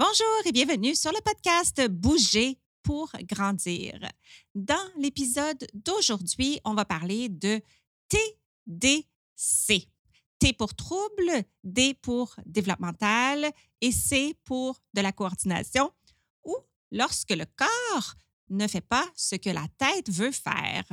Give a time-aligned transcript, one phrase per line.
[0.00, 4.00] Bonjour et bienvenue sur le podcast Bouger pour grandir.
[4.54, 7.60] Dans l'épisode d'aujourd'hui, on va parler de
[8.08, 9.90] TDC.
[10.38, 13.50] T pour trouble, D pour développemental
[13.82, 15.92] et C pour de la coordination
[16.44, 16.56] ou
[16.90, 18.14] lorsque le corps
[18.50, 20.84] ne fait pas ce que la tête veut faire.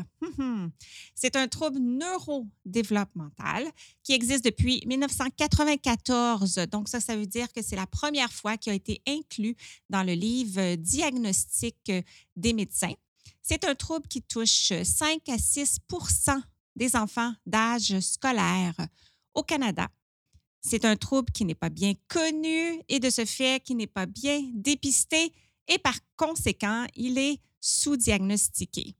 [1.16, 3.66] C'est un trouble neurodéveloppemental
[4.04, 6.56] qui existe depuis 1994.
[6.72, 9.56] Donc ça, ça veut dire que c'est la première fois qu'il a été inclus
[9.90, 11.92] dans le livre diagnostic
[12.36, 12.94] des médecins.
[13.42, 16.42] C'est un trouble qui touche 5 à 6%
[16.76, 18.76] des enfants d'âge scolaire
[19.34, 19.90] au Canada.
[20.62, 24.06] C'est un trouble qui n'est pas bien connu et de ce fait qui n'est pas
[24.06, 25.34] bien dépisté
[25.68, 28.96] et par conséquent, il est sous-diagnostiqué.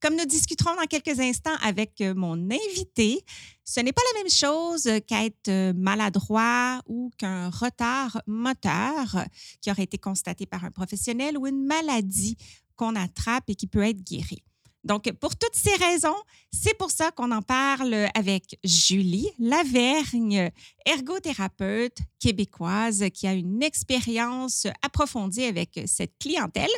[0.00, 3.24] Comme nous discuterons dans quelques instants avec euh, mon invité,
[3.64, 9.24] ce n'est pas la même chose qu'être euh, maladroit ou qu'un retard moteur
[9.62, 12.36] qui aurait été constaté par un professionnel ou une maladie
[12.76, 14.42] qu'on attrape et qui peut être guérie.
[14.84, 16.16] Donc, pour toutes ces raisons,
[16.52, 20.50] c'est pour ça qu'on en parle avec Julie Lavergne,
[20.84, 26.70] ergothérapeute québécoise qui a une expérience approfondie avec cette clientèle.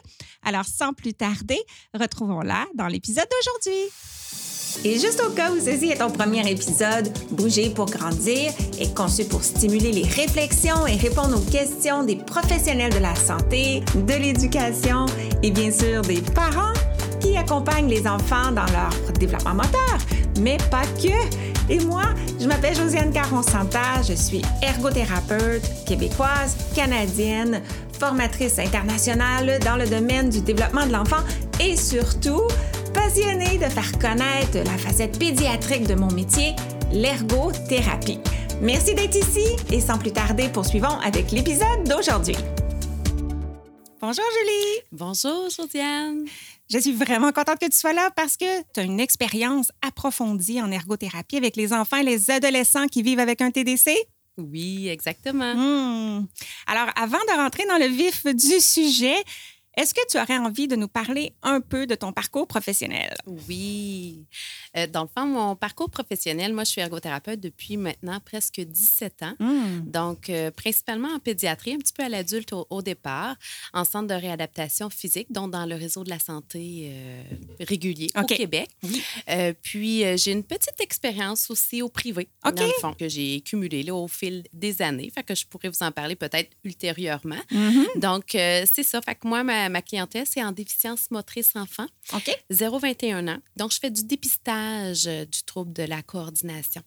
[0.42, 1.60] Alors, sans plus tarder,
[1.94, 3.90] retrouvons-la dans l'épisode d'aujourd'hui.
[4.84, 9.24] Et juste au cas où ceci est ton premier épisode, Bouger pour grandir est conçu
[9.24, 15.06] pour stimuler les réflexions et répondre aux questions des professionnels de la santé, de l'éducation
[15.42, 16.74] et bien sûr des parents
[17.20, 19.98] qui accompagne les enfants dans leur développement moteur,
[20.40, 21.72] mais pas que.
[21.72, 22.04] Et moi,
[22.40, 27.62] je m'appelle Josiane Caron-Santa, je suis ergothérapeute québécoise, canadienne,
[27.98, 31.22] formatrice internationale dans le domaine du développement de l'enfant
[31.60, 32.42] et surtout
[32.94, 36.54] passionnée de faire connaître la facette pédiatrique de mon métier,
[36.92, 38.20] l'ergothérapie.
[38.60, 42.36] Merci d'être ici et sans plus tarder, poursuivons avec l'épisode d'aujourd'hui.
[44.00, 44.82] Bonjour Julie.
[44.92, 46.26] Bonjour Josiane.
[46.68, 50.60] Je suis vraiment contente que tu sois là parce que tu as une expérience approfondie
[50.60, 53.96] en ergothérapie avec les enfants et les adolescents qui vivent avec un TDC.
[54.38, 55.54] Oui, exactement.
[55.54, 56.26] Hmm.
[56.66, 59.16] Alors, avant de rentrer dans le vif du sujet,
[59.76, 63.14] est-ce que tu aurais envie de nous parler un peu de ton parcours professionnel?
[63.26, 64.26] Oui.
[64.78, 69.22] Euh, dans le fond, mon parcours professionnel, moi, je suis ergothérapeute depuis maintenant presque 17
[69.22, 69.34] ans.
[69.38, 69.80] Hmm.
[69.86, 73.36] Donc, euh, principalement en pédiatrie, un petit peu à l'adulte au, départ,
[73.72, 77.22] en centre de réadaptation physique, donc dans le réseau de la santé euh,
[77.60, 78.70] régulier au Québec.
[79.62, 84.08] puis, j'ai une petite expérience aussi au privé, dans le fond, que j'ai cumulée au
[84.08, 85.10] fil des années.
[85.14, 87.36] Fait que je pourrais vous en parler peut-être ultérieurement.
[87.50, 88.00] Mm-hmm.
[88.00, 89.00] Donc, c'est ça.
[89.00, 91.86] Fait que moi, ma ma, clientèle, c'est en déficience motrice enfant.
[92.12, 92.30] OK.
[92.50, 93.38] 0-21 ans.
[93.56, 94.65] Donc, je fais du dépistage
[95.06, 96.82] euh, du trouble de la coordination.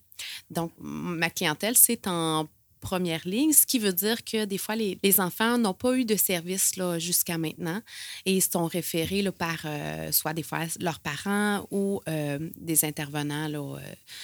[0.49, 2.47] Donc, ma clientèle, c'est en
[2.81, 6.15] première ligne, ce qui veut dire que des fois, les, enfants n'ont pas eu de
[6.15, 7.81] service jusqu'à maintenant
[8.25, 12.85] et ils sont référés là, par euh, soit des fois leurs parents ou euh, des
[12.85, 13.49] intervenants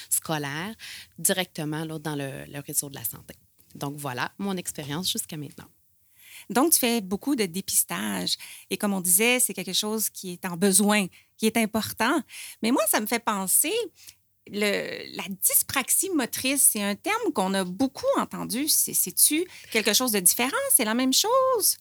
[0.09, 0.73] scolaires
[1.19, 3.35] directement là, dans le réseau de la santé.
[3.75, 5.67] Donc voilà mon expérience jusqu'à maintenant.
[6.49, 8.37] Donc, tu fais beaucoup de dépistage.
[8.69, 11.07] Et comme on disait, c'est quelque chose qui est en besoin,
[11.37, 12.21] qui est important.
[12.61, 13.73] Mais moi, ça me fait penser,
[14.47, 18.67] le, la dyspraxie motrice, c'est un terme qu'on a beaucoup entendu.
[18.67, 20.51] C'est-tu quelque chose de différent?
[20.71, 21.77] C'est la même chose?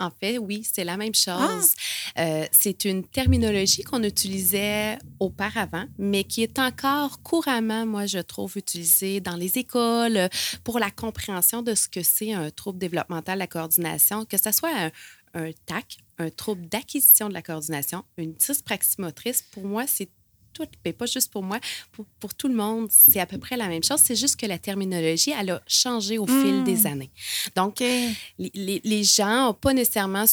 [0.00, 1.74] En fait, oui, c'est la même chose.
[2.16, 2.20] Ah!
[2.20, 8.56] Euh, c'est une terminologie qu'on utilisait auparavant, mais qui est encore couramment, moi, je trouve,
[8.56, 10.28] utilisée dans les écoles
[10.64, 14.50] pour la compréhension de ce que c'est un trouble développemental de la coordination, que ce
[14.52, 14.90] soit un,
[15.34, 19.42] un TAC, un trouble d'acquisition de la coordination, une dyspraxie motrice.
[19.42, 20.08] Pour moi, c'est
[20.52, 21.60] tout, mais pas juste pour moi,
[21.92, 24.00] pour, pour tout le monde, c'est à peu près la même chose.
[24.02, 26.86] C'est juste que la terminologie, elle a changé au fil des hmm.
[26.86, 27.10] années.
[27.56, 30.24] Donc, les, les, gens n'ont pas nécessairement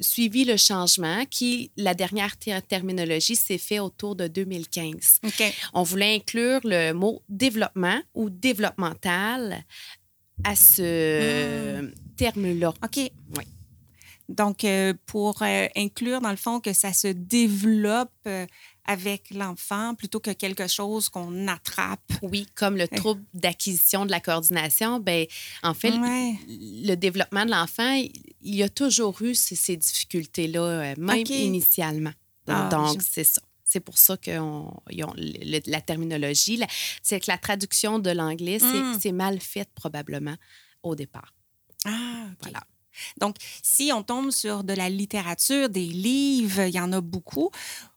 [0.00, 2.36] suivi le changement qui, la dernière
[2.68, 5.20] terminologie, s'est fait autour de 2015.
[5.74, 9.64] On voulait inclure le mot développement ou développemental
[10.44, 11.92] à ce hmm.
[12.16, 12.74] terme-là.
[12.82, 13.10] OK.
[13.36, 13.44] Oui.
[14.28, 18.46] Donc, euh, pour euh, inclure, dans le fond, que ça se développe euh,
[18.88, 22.00] avec l'enfant plutôt que quelque chose qu'on attrape.
[22.22, 25.26] Oui, comme le trouble d'acquisition de la coordination, ben
[25.62, 27.92] en fait, le, développement de l'enfant,
[28.40, 32.12] il y a toujours eu ces, difficultés-là, euh, même initialement.
[32.48, 33.42] Ah, Donc, c'est ça.
[33.62, 34.30] C'est pour ça que
[35.66, 36.58] la terminologie,
[37.02, 39.16] c'est que la traduction de l'anglais, c'est hmm.
[39.16, 40.36] mal faite probablement
[40.82, 41.34] au départ.
[41.84, 42.60] Ah, voilà.
[43.20, 47.50] Donc, si on tombe sur de la littérature, des livres, il y en a beaucoup,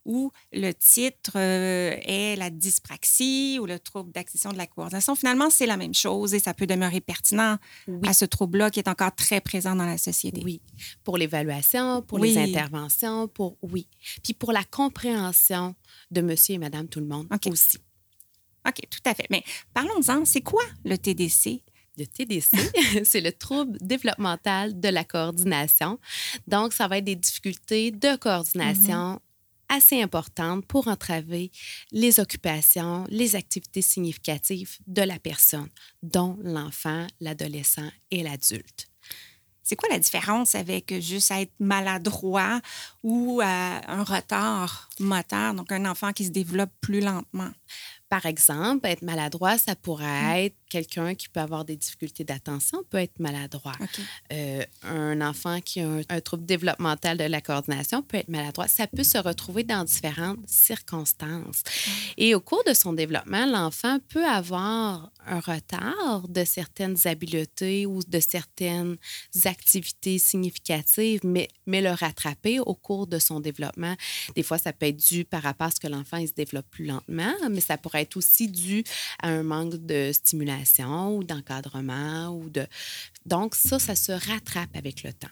[0.06, 5.50] où le titre euh, est la dyspraxie ou le trouble d'acquisition de la coordination, finalement,
[5.50, 7.58] c'est la même chose et ça peut demeurer pertinent
[8.06, 10.42] à ce trouble-là qui est encore très présent dans la société.
[10.44, 10.62] Oui.
[11.04, 13.88] Pour l'évaluation, pour les interventions, pour oui.
[14.24, 15.76] Puis pour la compréhension
[16.10, 17.78] de monsieur et madame tout le monde aussi.
[18.68, 19.26] OK, tout à fait.
[19.30, 19.44] Mais
[19.74, 21.64] parlons-en, c'est quoi le TDC?
[22.02, 22.58] Le TDC,
[23.04, 26.00] c'est le trouble développemental de la coordination.
[26.48, 29.76] Donc, ça va être des difficultés de coordination mm-hmm.
[29.78, 31.52] assez importantes pour entraver
[31.92, 35.70] les occupations, les activités significatives de la personne,
[36.02, 38.88] dont l'enfant, l'adolescent et l'adulte.
[39.62, 42.62] C'est quoi la différence avec juste être maladroit
[43.04, 47.52] ou euh, un retard moteur, donc un enfant qui se développe plus lentement?
[48.10, 50.46] Par exemple, être maladroit, ça pourrait mmh.
[50.46, 53.74] être quelqu'un qui peut avoir des difficultés d'attention, peut être maladroit.
[54.32, 58.70] Euh, un enfant qui a un, trouble développemental de la coordination peut être maladroit.
[58.70, 61.64] Ça peut se retrouver dans différentes circonstances.
[61.66, 61.92] Mmh.
[62.18, 68.02] Et au cours de son développement, l'enfant peut avoir un retard de certaines habiletés ou
[68.02, 68.96] de certaines
[69.44, 73.96] activités significatives, mais, mais le rattraper au cours de son développement.
[74.36, 76.86] Des fois, ça peut être dû par rapport à ce que l'enfant se développe plus
[76.86, 78.86] lentement, mais ça pourrait être aussi dû
[79.22, 80.61] à un manque de stimulation
[81.10, 82.68] ou d'encadrement ou de
[83.26, 85.28] donc ça ça se rattrape avec le temps.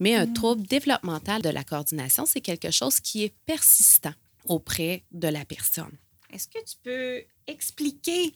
[0.00, 0.32] Mais un mmh.
[0.34, 4.14] trouble développemental de la coordination, c'est quelque chose qui est persistant
[4.46, 5.92] auprès de la personne.
[6.32, 8.34] Est-ce que tu peux expliquer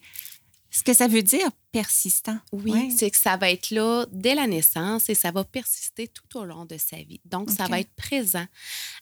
[0.69, 2.37] ce que ça veut dire persistant.
[2.51, 6.37] Oui, c'est que ça va être là dès la naissance et ça va persister tout
[6.37, 7.21] au long de sa vie.
[7.25, 8.45] Donc, ça va être présent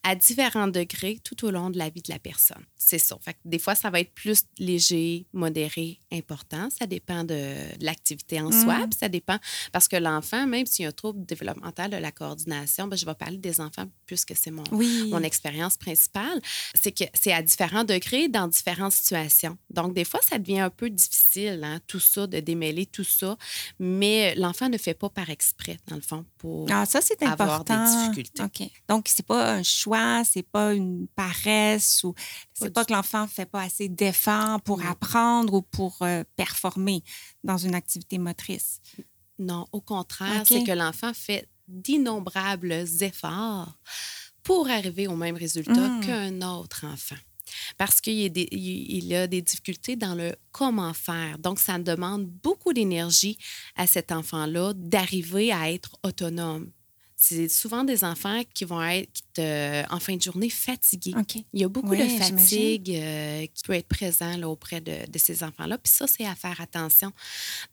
[0.04, 2.64] à différents degrés tout au long de la vie de la personne.
[2.78, 3.18] C'est ça.
[3.22, 6.70] Fait que des fois, ça va être plus léger, modéré, important.
[6.78, 8.80] Ça dépend de l'activité en soi.
[8.80, 8.90] Mm.
[8.90, 9.38] Puis ça dépend
[9.72, 13.06] parce que l'enfant, même s'il y a un trouble développemental de la coordination, ben, je
[13.06, 16.40] vais parler des enfants puisque c'est mon, mon expérience principale,
[16.76, 19.58] c'est que c'est à différents degrés dans différentes situations.
[19.70, 23.04] Donc, des fois, ça devient un peu difficile, hein, tout ça, de déménager mêler tout
[23.04, 23.38] ça,
[23.80, 27.64] mais l'enfant ne fait pas par exprès, dans le fond, pour ah, ça, c'est avoir
[27.64, 28.44] des difficultés.
[28.44, 28.70] OK.
[28.88, 32.14] Donc, c'est pas un choix, c'est pas une paresse ou
[32.54, 37.04] c'est pas, que l'enfant fait pas assez d'efforts pour apprendre ou pour euh, performer
[37.44, 38.82] dans une activité motrice.
[39.40, 43.80] Non, au contraire, c'est que l'enfant fait d'innombrables efforts
[44.44, 46.06] pour arriver au même résultat mmh.
[46.06, 47.16] qu'un autre enfant
[47.78, 51.38] parce qu'il a des difficultés dans le comment faire.
[51.40, 53.38] Donc, ça demande beaucoup d'énergie
[53.76, 56.72] à cet enfant-là d'arriver à être autonome
[57.22, 59.12] c'est souvent des enfants qui vont être
[59.92, 61.14] en fin de journée fatigués.
[61.52, 65.44] Il y a beaucoup de fatigue euh, qui peut être présent là, auprès de, ces
[65.44, 65.78] enfants-là.
[65.78, 67.12] Puis ça, c'est à faire attention,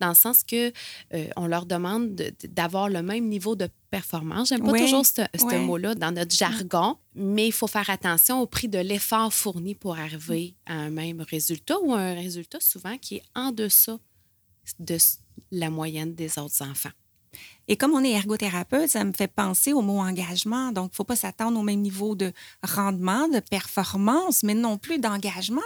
[0.01, 0.73] dans le sens que
[1.15, 4.49] euh, on leur demande d'avoir le même niveau de performance.
[4.49, 8.67] J'aime pas toujours ce, mot-là dans notre jargon, mais il faut faire attention au prix
[8.67, 13.25] de l'effort fourni pour arriver à un même résultat ou un résultat souvent qui est
[13.37, 13.97] en deçà
[14.81, 14.99] de
[15.53, 16.91] la moyenne des autres enfants.
[17.69, 20.71] Et comme on est ergothérapeute, ça me fait penser au mot engagement.
[20.73, 24.79] Donc, il ne faut pas s'attendre au même niveau de rendement, de performance, mais non
[24.79, 25.63] plus d'engagement.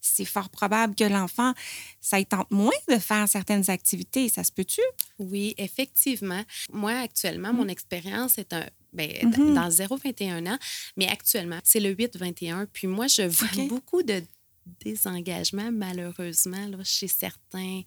[0.00, 1.52] C'est fort probable que l'enfant,
[2.00, 4.28] ça y tente moins de faire certaines activités.
[4.28, 4.80] Ça se peut-tu?
[5.18, 6.42] Oui, effectivement.
[6.72, 7.70] Moi, actuellement, mon mmh.
[7.70, 10.58] expérience est un, ben, mmh dans 0-21 ans,
[10.96, 12.66] mais actuellement, c'est le 8-21.
[12.72, 14.22] Puis moi, je vois beaucoup de
[14.66, 17.82] désengagement, malheureusement, là, chez certains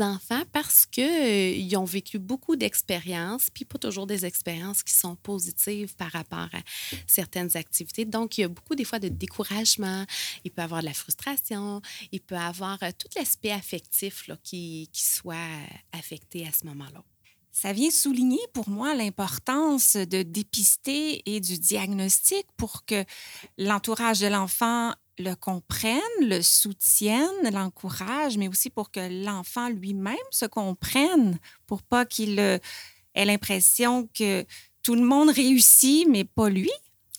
[0.00, 5.16] enfants parce qu'ils euh, ont vécu beaucoup d'expériences, puis pas toujours des expériences qui sont
[5.16, 6.60] positives par rapport à
[7.06, 8.04] certaines activités.
[8.04, 10.04] Donc, il y a beaucoup des fois de découragement,
[10.44, 11.80] il peut y avoir de la frustration,
[12.12, 15.36] il peut y avoir euh, tout l'aspect affectif là, qui, qui soit
[15.92, 17.02] affecté à ce moment-là.
[17.56, 23.02] Ça vient souligner pour moi l'importance de dépister et du diagnostic pour que
[23.56, 30.46] l'entourage de l'enfant le comprenne, le soutienne, l'encourage, mais aussi pour que l'enfant lui-même se
[30.46, 32.60] comprenne, pour pas qu'il ait
[33.14, 34.44] l'impression que
[34.82, 36.70] tout le monde réussit, mais pas lui.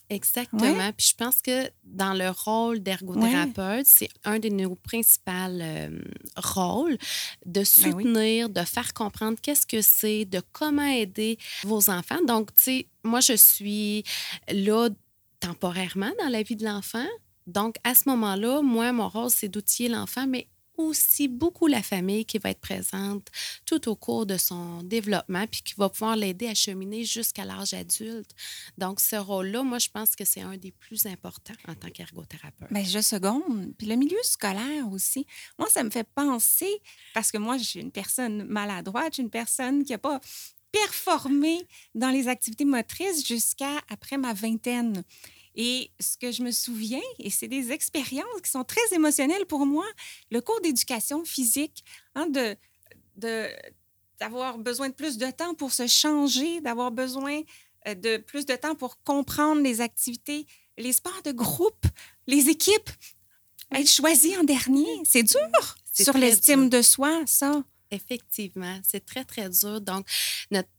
[0.10, 0.92] Exactement.
[0.96, 6.00] Puis je pense que dans le rôle d'ergothérapeute, c'est un de nos principaux euh,
[6.38, 6.98] rôles
[7.46, 12.24] de ben soutenir, de faire comprendre qu'est-ce que c'est, de comment aider vos enfants.
[12.26, 14.04] Donc, tu sais, moi, je suis
[14.50, 14.90] là
[15.40, 17.06] temporairement dans la vie de l'enfant,
[17.48, 22.24] donc, à ce moment-là, moi, mon rôle, c'est d'outiller l'enfant, mais aussi beaucoup la famille
[22.24, 23.30] qui va être présente
[23.66, 27.74] tout au cours de son développement, puis qui va pouvoir l'aider à cheminer jusqu'à l'âge
[27.74, 28.30] adulte.
[28.78, 32.72] Donc, ce rôle-là, moi, je pense que c'est un des plus importants en tant qu'ergothérapeute.
[32.72, 33.74] Bien, je seconde.
[33.78, 35.26] Puis le milieu scolaire aussi.
[35.58, 36.82] Moi, ça me fait penser,
[37.14, 40.22] parce que moi, je suis une personne maladroite, je une personne qui n'a pas
[40.72, 45.04] performer dans les activités motrices jusqu'à après ma vingtaine.
[45.58, 49.66] Et ce que je me souviens, et c'est des expériences qui sont très émotionnelles pour
[49.66, 49.86] moi,
[50.30, 51.84] le cours d'éducation physique,
[52.14, 52.56] hein, de,
[53.16, 53.48] de,
[54.20, 57.42] d'avoir besoin de plus de temps pour se changer, d'avoir besoin
[57.88, 60.46] euh, de plus de temps pour comprendre les activités,
[60.78, 61.86] les sports de groupe,
[62.28, 62.92] les équipes.
[63.74, 67.64] Être choisi en dernier, c'est dur sur l'estime de soi, ça.
[67.92, 69.82] Effectivement, c'est très, très dur.
[69.82, 70.06] Donc,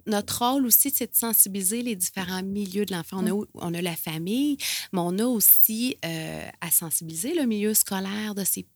[0.06, 3.18] notre, rôle aussi, c'est de sensibiliser les différents milieux de l'enfant.
[3.22, 4.56] On, a, on a la famille,
[4.92, 8.66] mais on a aussi euh, à sensibiliser le milieu scolaire de ces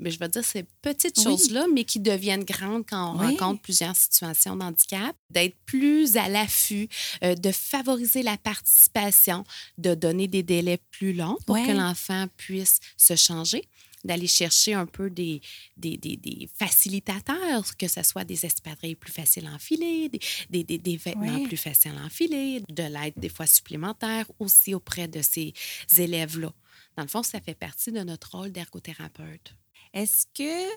[0.00, 4.56] mais je dire, ces petites choses-là, mais qui deviennent grandes quand on rencontre plusieurs situations
[4.56, 6.88] d'handicap, d'être plus à l'affût,
[7.24, 9.44] euh, de favoriser la participation,
[9.76, 13.64] de donner des délais plus longs pour que l'enfant puisse se changer
[14.08, 15.40] d'aller chercher un peu des,
[15.76, 21.44] des, des, facilitateurs, que ce soit des espadrilles plus faciles à enfiler, des, des vêtements
[21.44, 25.52] plus faciles à enfiler, de l'aide des fois supplémentaire aussi auprès de ces
[25.96, 26.52] élèves-là.
[26.96, 29.54] Dans le fond, ça fait partie de notre rôle d'ergothérapeute.
[29.92, 30.68] Est-ce que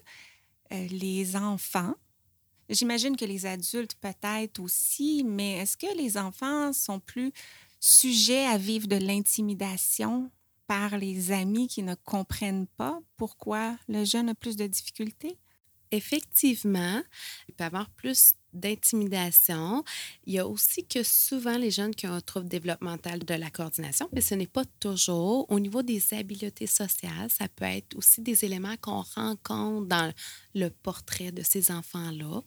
[0.74, 1.96] euh, les enfants,
[2.70, 7.32] j'imagine que les adultes peut-être aussi, mais est-ce que les enfants sont plus
[7.80, 10.30] sujets à vivre de l'intimidation?
[10.72, 15.38] Par les amis qui ne comprennent pas pourquoi le jeune a plus de difficultés?
[15.92, 17.01] Effectivement,
[17.50, 19.84] il peut y avoir plus d'intimidation.
[20.25, 23.50] Il y a aussi que souvent les jeunes qui ont un trouble développemental de la
[23.50, 25.46] coordination, mais ce n'est pas toujours.
[25.51, 30.13] Au niveau des habiletés sociales, ça peut être aussi des éléments qu'on rencontre dans
[30.56, 32.40] le portrait de ces enfants-là,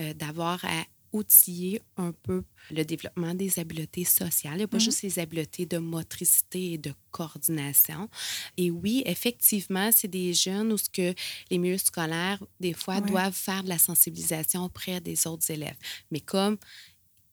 [0.00, 4.54] euh, d'avoir à outiller un peu le développement des habiletés sociales.
[4.54, 8.08] Il n'y a pas mmh juste les habiletés de motricité et de coordination.
[8.56, 11.14] Et oui, effectivement, c'est des jeunes où ce que
[11.50, 15.76] les milieux scolaires, des fois, doivent faire de la sensibilisation auprès des autres élèves.
[16.10, 16.58] Mais comme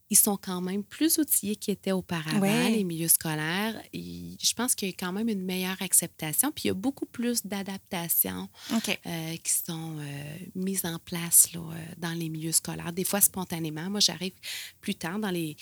[0.10, 3.82] ils sont quand même plus outillés qu'ils étaient auparavant, les milieux scolaires.
[3.94, 6.52] je pense qu'il y a quand même une meilleure acceptation.
[6.52, 11.60] Puis il y a beaucoup plus d'adaptations euh, qui sont euh, mises en place là,
[11.60, 12.94] euh, dans les milieux scolaires.
[12.94, 13.90] Des fois spontanément.
[13.90, 14.34] Moi, j'arrive
[14.80, 15.58] plus tard dans les,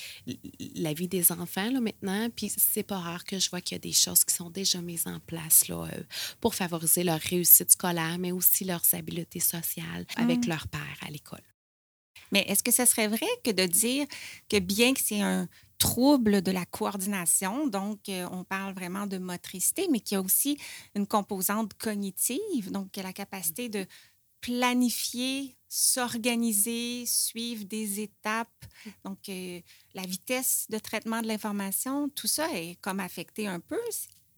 [0.76, 2.30] la vie des enfants là, maintenant.
[2.36, 4.82] Puis c'est pas rare que je vois qu'il y a des choses qui sont déjà
[4.82, 5.88] mises en place là,
[6.42, 10.50] pour favoriser leur réussite scolaire, mais aussi leurs habiletés sociales avec mmh.
[10.50, 11.53] leur père à l'école.
[12.32, 14.06] Mais est-ce que ce serait vrai que de dire
[14.50, 19.18] que bien que c'est un trouble de la coordination, donc euh, on parle vraiment de
[19.18, 20.58] motricité, mais qu'il y a aussi
[20.96, 23.86] une composante cognitive, donc la capacité de
[24.40, 28.66] planifier, s'organiser, suivre des étapes,
[29.04, 29.60] donc euh,
[29.94, 33.80] la vitesse de traitement de l'information, tout ça est comme affecté un peu?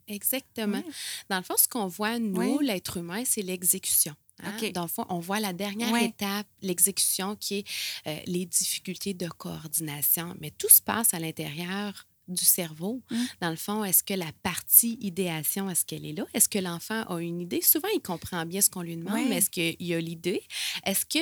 [0.08, 0.82] Exactement.
[1.28, 4.14] Dans le fond, ce qu'on voit, nous, l'être humain, c'est l'exécution.
[4.42, 4.70] Hein?
[4.74, 7.64] Dans le fond, on voit la dernière étape, l'exécution, qui est
[8.06, 10.34] euh, les difficultés de coordination.
[10.40, 13.02] Mais tout se passe à l'intérieur du cerveau.
[13.10, 13.16] Mmh.
[13.40, 16.24] Dans le fond, est-ce que la partie idéation, est-ce qu'elle est là?
[16.34, 17.60] Est-ce que l'enfant a une idée?
[17.62, 20.42] Souvent, il comprend bien ce qu'on lui demande, mais est-ce qu'il a l'idée?
[20.84, 21.18] Est-ce que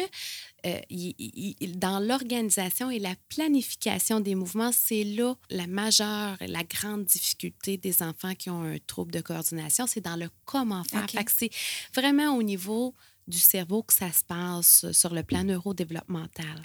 [0.66, 7.76] euh, dans l'organisation et la planification des mouvements, c'est là la majeure, la grande difficulté
[7.76, 11.06] des enfants qui ont un trouble de coordination, c'est dans le comment faire.
[11.28, 11.50] c'est
[11.94, 12.94] vraiment au niveau
[13.26, 16.62] du cerveau que ça se passe sur le plan neurodéveloppemental.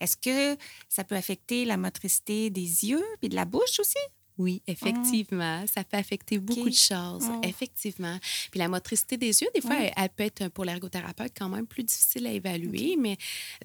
[0.00, 3.98] Est-ce que ça peut affecter la motricité des yeux et de la bouche aussi?
[4.36, 4.72] Oui, ah.
[4.72, 5.64] effectivement.
[5.66, 7.24] Ça peut affecter beaucoup de choses.
[7.42, 8.18] Effectivement.
[8.50, 11.84] Puis la motricité des yeux, des fois, elle, peut être pour l'ergothérapeute quand même plus
[11.84, 13.16] difficile à évaluer, mais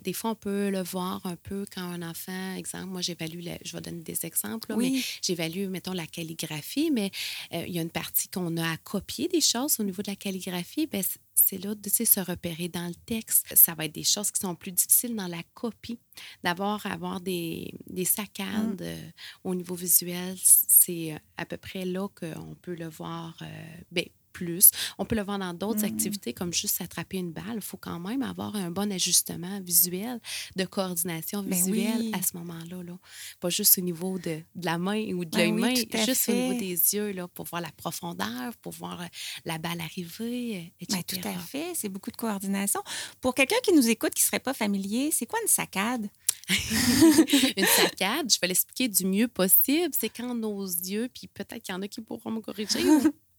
[0.04, 3.76] des fois, on peut le voir un peu quand un enfant, exemple, moi, j'évalue, je
[3.76, 7.12] vais donner des exemples, mais j'évalue, mettons, la calligraphie, mais
[7.54, 10.12] euh, il y a une partie qu'on a à copier des choses au niveau de
[10.12, 10.88] la calligraphie.
[10.88, 11.02] Bien,
[11.46, 13.48] c'est là de se repérer dans le texte.
[13.56, 16.00] Ça va être des choses qui sont plus difficiles dans la copie.
[16.44, 18.86] D'abord, avoir des, des saccades mmh.
[18.86, 19.10] euh,
[19.44, 23.46] au niveau visuel, c'est euh, à peu près là qu'on peut le voir euh,
[23.92, 24.06] bien,
[24.40, 24.72] plus.
[24.98, 25.94] On peut le voir dans d'autres mmh.
[25.94, 27.56] activités comme juste attraper une balle.
[27.56, 30.22] Il faut quand même avoir un bon ajustement visuel,
[30.56, 32.84] de coordination ben visuelle à ce moment-là.
[32.84, 32.98] Là.
[33.42, 36.32] Pas juste au niveau de, de la main ou de ben l'œil main, juste au
[36.32, 39.06] niveau des yeux là, pour voir la profondeur, pour voir euh,
[39.44, 41.04] la balle arriver, euh, etc.
[41.12, 41.72] Ben, tout à fait.
[41.76, 42.82] C'est beaucoup de coordination.
[43.20, 46.08] Pour quelqu'un qui nous écoute qui ne serait pas familier, c'est quoi une saccade?
[47.58, 49.94] une saccade, je vais l'expliquer du mieux possible.
[49.98, 52.80] C'est quand nos yeux, puis peut-être qu'il y en a qui pourront me corriger,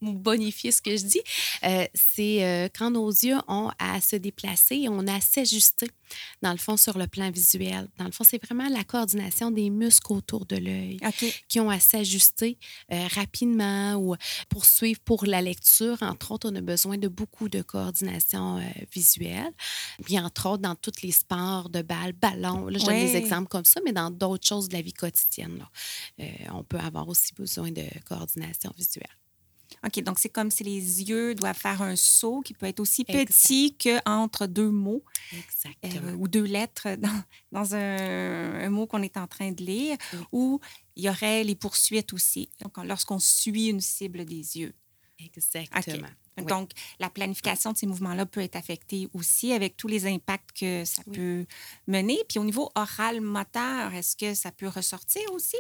[0.02, 1.20] bonifier ce que je dis,
[1.64, 5.88] euh, c'est euh, quand nos yeux ont à se déplacer, on a à s'ajuster,
[6.42, 7.88] dans le fond, sur le plan visuel.
[7.98, 10.98] Dans le fond, c'est vraiment la coordination des muscles autour de l'œil
[11.48, 12.58] qui ont à s'ajuster
[12.92, 14.16] euh, rapidement ou
[14.48, 15.98] poursuivre pour la lecture.
[16.02, 18.60] Entre autres, on a besoin de beaucoup de coordination
[18.92, 19.52] visuelle.
[20.04, 23.48] Puis, entre autres, dans tous les sports de balle, ballon, là, je donne des exemples
[23.48, 27.34] comme ça, mais dans d'autres choses de la vie quotidienne, là, on peut avoir aussi
[27.34, 29.19] besoin de coordination visuelle.
[29.86, 33.04] OK, donc c'est comme si les yeux doivent faire un saut qui peut être aussi
[33.04, 35.02] petit qu'entre deux mots
[35.84, 39.96] euh, ou deux lettres dans, dans un, mot qu'on est en train de lire,
[40.32, 40.60] ou
[40.96, 44.74] il y aurait les poursuites aussi, donc lorsqu'on suit une cible des yeux.
[45.24, 46.08] Exactement.
[46.46, 50.84] Donc, la planification de ces mouvements-là peut être affectée aussi avec tous les impacts que
[50.84, 51.44] ça peut
[51.86, 52.18] mener.
[52.28, 55.56] Puis au niveau oral-moteur, est-ce que ça peut ressortir aussi?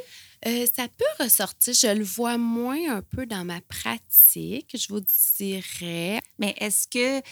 [0.46, 1.74] Euh, ça peut ressortir.
[1.74, 6.20] Je le vois moins un peu dans ma pratique, je vous dirais.
[6.38, 7.22] Mais est-ce que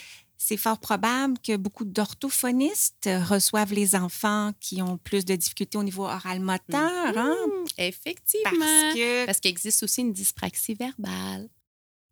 [0.40, 5.82] c'est fort probable que beaucoup d'orthophonistes reçoivent les enfants qui ont plus de difficultés au
[5.82, 7.18] niveau oral-moteur.
[7.18, 7.35] Hein?
[7.35, 7.73] Mm-hmm.
[7.78, 9.26] Effectivement.
[9.26, 11.49] Parce qu'il existe aussi une dyspraxie verbale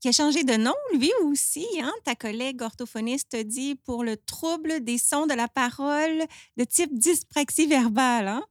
[0.06, 1.66] qui a changé de nom, lui aussi.
[1.80, 1.92] Hein?
[2.04, 6.22] Ta collègue orthophoniste dit pour le trouble des sons de la parole
[6.56, 8.28] de type dyspraxie verbale.
[8.28, 8.44] Hein?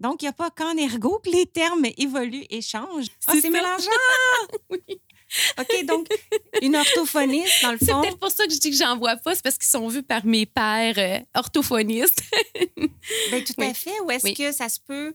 [0.00, 3.06] Donc, il n'y a pas qu'en ergo que les termes évoluent et changent.
[3.28, 3.88] Ah, c'est mélangeant!
[4.70, 4.80] oui.
[5.60, 6.08] OK, donc,
[6.60, 7.84] une orthophoniste, dans le fond.
[7.86, 9.86] C'est peut-être pour ça que je dis que j'en vois pas, c'est parce qu'ils sont
[9.86, 12.22] vus par mes pères euh, orthophonistes.
[13.30, 14.00] Bien, tout à fait.
[14.00, 15.14] Ou est-ce que ça se peut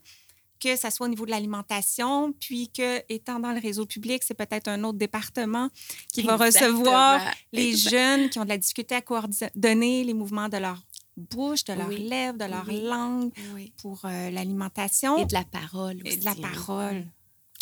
[0.61, 4.33] que ça soit au niveau de l'alimentation, puis que, étant dans le réseau public, c'est
[4.33, 5.69] peut-être un autre département
[6.13, 10.57] qui va recevoir les jeunes qui ont de la difficulté à coordonner les mouvements de
[10.57, 10.81] leur
[11.17, 13.31] bouche, de leurs lèvres, de leur langue
[13.77, 15.17] pour euh, l'alimentation.
[15.17, 16.13] Et de la parole aussi.
[16.13, 16.35] Et de la hein.
[16.41, 17.05] parole.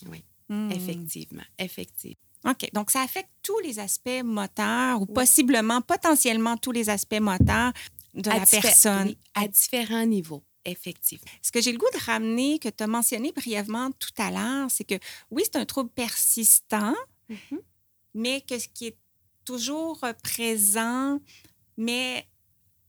[0.09, 0.71] Oui, hmm.
[0.71, 2.15] effectivement, effectivement.
[2.45, 2.69] OK.
[2.73, 7.73] Donc, ça affecte tous les aspects moteurs ou possiblement, potentiellement tous les aspects moteurs
[8.13, 9.13] de la personne.
[9.35, 10.43] à différents niveaux.
[10.65, 11.25] Effectivement.
[11.41, 14.69] Ce que j'ai le goût de ramener, que tu as mentionné brièvement tout à l'heure,
[14.69, 14.95] c'est que
[15.31, 16.93] oui, c'est un trouble persistant,
[17.29, 17.59] mm-hmm.
[18.13, 18.97] mais que ce qui est
[19.45, 21.19] toujours présent,
[21.77, 22.27] mais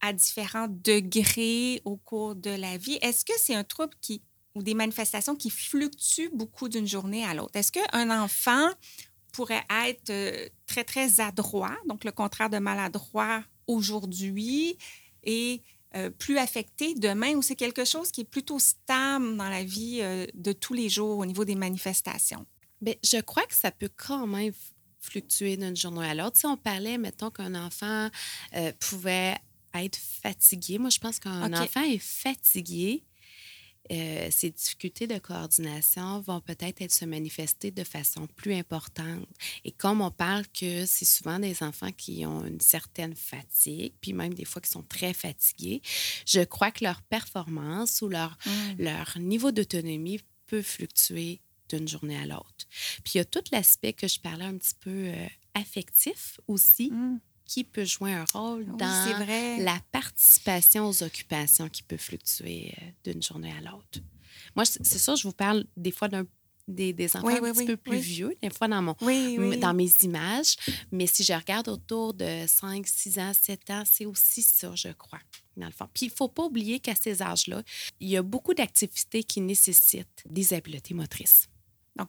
[0.01, 2.99] à différents degrés au cours de la vie.
[3.03, 4.23] Est-ce que c'est un trouble qui
[4.57, 7.55] ou des manifestations qui fluctuent beaucoup d'une journée à l'autre?
[7.55, 8.69] Est-ce qu'un enfant
[9.33, 14.77] pourrait être euh, très, très adroit, donc le contraire de maladroit aujourd'hui,
[15.23, 15.63] et
[15.97, 19.99] euh, plus affecté demain ou c'est quelque chose qui est plutôt stable dans la vie
[20.03, 22.47] euh, de tous les jours au niveau des manifestations?
[22.81, 24.53] Bien, je crois que ça peut quand même
[25.01, 26.37] fluctuer d'une journée à l'autre.
[26.37, 28.09] Si on parlait, mettons, qu'un enfant
[28.55, 29.37] euh, pouvait
[29.75, 33.03] être fatigué, moi, je pense qu'un enfant est fatigué,
[33.91, 39.27] euh, ces difficultés de coordination vont peut-être être se manifester de façon plus importante.
[39.65, 44.13] Et comme on parle que c'est souvent des enfants qui ont une certaine fatigue, puis
[44.13, 45.83] même des fois qui sont très fatigués,
[46.27, 48.51] je crois que leur performance ou leur, mmh.
[48.79, 52.67] leur niveau d'autonomie peut fluctuer d'une journée à l'autre.
[53.05, 56.91] Puis il y a tout l'aspect que je parlais un petit peu euh, affectif aussi.
[56.91, 62.85] Mmh qui peut jouer un rôle dans la participation aux occupations qui peut fluctuer euh,
[63.11, 63.99] d'une journée à l'autre.
[64.55, 66.25] Moi, c'est ça, je vous parle des fois d'un
[66.69, 70.55] des, enfants un petit peu plus vieux, des fois dans, mon, dans mes images.
[70.93, 74.91] Mais si je regarde autour de 5, 6 ans, 7 ans, c'est aussi ça, je
[74.91, 75.19] crois,
[75.57, 75.89] dans le fond.
[75.93, 77.65] Puis il ne faut pas oublier qu'à ces âges-là,
[77.99, 81.49] il y a beaucoup d'activités qui nécessitent des habiletés motrices.
[81.97, 82.09] Donc,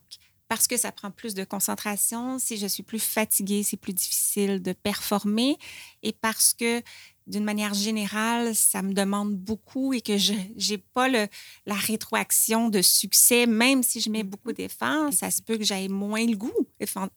[0.52, 2.38] parce que ça prend plus de concentration.
[2.38, 5.58] Si je suis plus fatiguée, c'est plus difficile de performer.
[6.04, 6.82] Et parce que,
[7.26, 11.30] d'une manière générale, ça me demande beaucoup et que je n'ai pas le,
[11.66, 14.56] la rétroaction de succès, même si je mets beaucoup mm-hmm.
[14.56, 16.68] d'efforts, ça se peut que j'aie moins le goût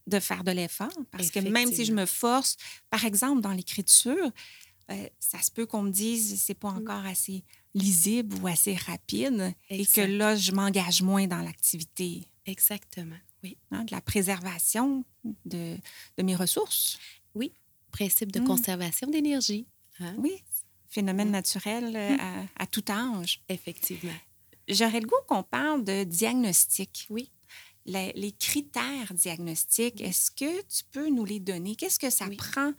[0.06, 0.96] de faire de l'effort.
[1.10, 2.56] Parce que même si je me force,
[2.88, 4.30] par exemple, dans l'écriture,
[4.92, 6.76] euh, ça se peut qu'on me dise c'est pas mm.
[6.76, 7.42] encore assez
[7.74, 12.28] lisible ou assez rapide et que là, je m'engage moins dans l'activité.
[12.46, 13.56] Exactement, oui.
[13.70, 15.04] Hein, de la préservation
[15.44, 15.76] de,
[16.18, 16.98] de, mes ressources.
[17.34, 17.52] Oui,
[17.90, 18.44] principe de mmh.
[18.44, 19.66] conservation d'énergie.
[20.00, 20.14] Hein?
[20.18, 20.42] Oui,
[20.88, 21.32] phénomène mmh.
[21.32, 22.48] naturel euh, mmh.
[22.56, 23.42] à, tout âge.
[23.48, 24.12] Effectivement.
[24.68, 27.06] J'aurais le goût qu'on parle de diagnostic.
[27.10, 27.30] Oui.
[27.86, 31.76] Les, les critères diagnostiques, est-ce que tu peux nous les donner?
[31.76, 32.72] Qu'est-ce que ça prend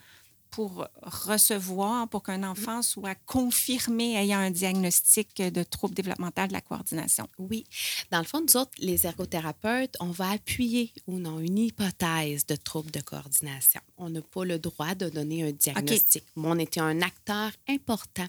[0.56, 6.62] pour recevoir, pour qu'un enfant soit confirmé ayant un diagnostic de trouble développemental de la
[6.62, 7.28] coordination?
[7.38, 7.66] Oui.
[8.10, 12.56] Dans le fond, nous autres, les ergothérapeutes, on va appuyer ou non une hypothèse de
[12.56, 13.82] trouble de coordination.
[13.98, 16.24] On n'a pas le droit de donner un diagnostic.
[16.38, 18.28] Mais on était un acteur important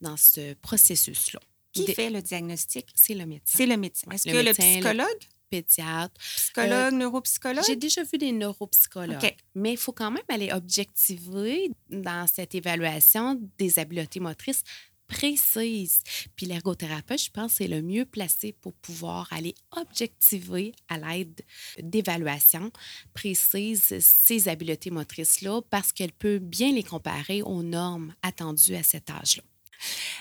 [0.00, 1.38] dans ce processus-là.
[1.72, 2.88] Qui fait le diagnostic?
[2.96, 3.58] C'est le médecin.
[3.58, 4.10] C'est le médecin.
[4.10, 5.06] Est-ce que le psychologue?
[5.50, 6.14] Pédiatre.
[6.20, 7.64] Psychologue, neuropsychologue?
[7.66, 9.36] J'ai déjà vu des neuropsychologues.
[9.54, 14.62] Mais il faut quand même aller objectiver dans cette évaluation des habiletés motrices
[15.10, 16.02] précises.
[16.36, 21.42] Puis l'ergothérapeute, je pense, c'est le mieux placé pour pouvoir aller objectiver à l'aide
[21.82, 22.70] d'évaluations
[23.12, 29.10] précises ces habiletés motrices-là parce qu'elle peut bien les comparer aux normes attendues à cet
[29.10, 29.42] âge-là.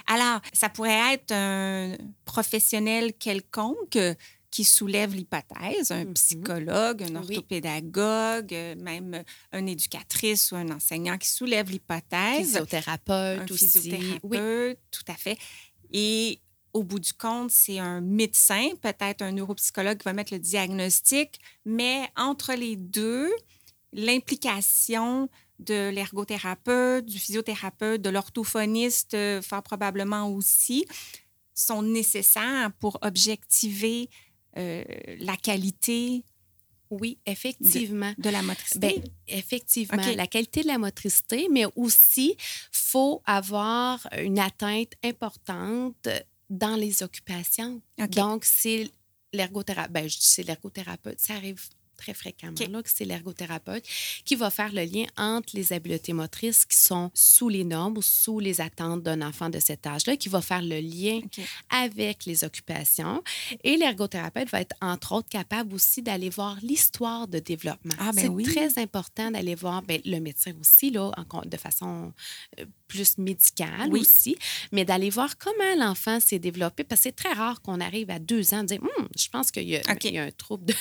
[0.07, 3.99] Alors, ça pourrait être un professionnel quelconque
[4.51, 6.13] qui soulève l'hypothèse, un mm-hmm.
[6.13, 12.47] psychologue, un orthopédagogue, même une éducatrice ou un enseignant qui soulève l'hypothèse.
[12.47, 15.37] Physiothérapeute un Physiothérapeute, tout à fait.
[15.91, 16.39] Et
[16.73, 21.39] au bout du compte, c'est un médecin, peut-être un neuropsychologue qui va mettre le diagnostic,
[21.65, 23.29] mais entre les deux,
[23.91, 30.85] l'implication de l'ergothérapeute, du physiothérapeute, de l'orthophoniste, euh, fort probablement aussi,
[31.53, 34.09] sont nécessaires pour objectiver
[34.57, 34.83] euh,
[35.19, 36.23] la qualité.
[36.89, 38.13] Oui, effectivement.
[38.17, 38.79] De, la motricité.
[38.79, 42.35] Ben, effectivement, la qualité de la motricité, mais aussi,
[42.71, 46.07] faut avoir une atteinte importante
[46.49, 47.79] dans les occupations.
[48.09, 48.89] Donc, c'est
[49.33, 49.91] l'ergothérapeute.
[49.91, 51.19] Ben, je dis c'est l'ergothérapeute.
[51.19, 51.61] Ça arrive
[51.99, 53.83] très fréquemment, là, que c'est l'ergothérapeute,
[54.25, 58.01] qui va faire le lien entre les habiletés motrices qui sont sous les normes ou
[58.01, 61.19] sous les attentes d'un enfant de cet âge-là, qui va faire le lien
[61.69, 63.23] avec les occupations.
[63.63, 67.95] Et l'ergothérapeute va être, entre autres, capable aussi d'aller voir l'histoire de développement.
[67.99, 71.11] Ah, ben c'est très important d'aller voir ben, le médecin aussi, là,
[71.45, 72.13] de façon
[72.59, 74.35] euh, plus médicale aussi,
[74.71, 78.19] mais d'aller voir comment l'enfant s'est développé, parce que c'est très rare qu'on arrive à
[78.19, 80.73] deux ans et dire, hum, je pense qu'il y, a un trouble de,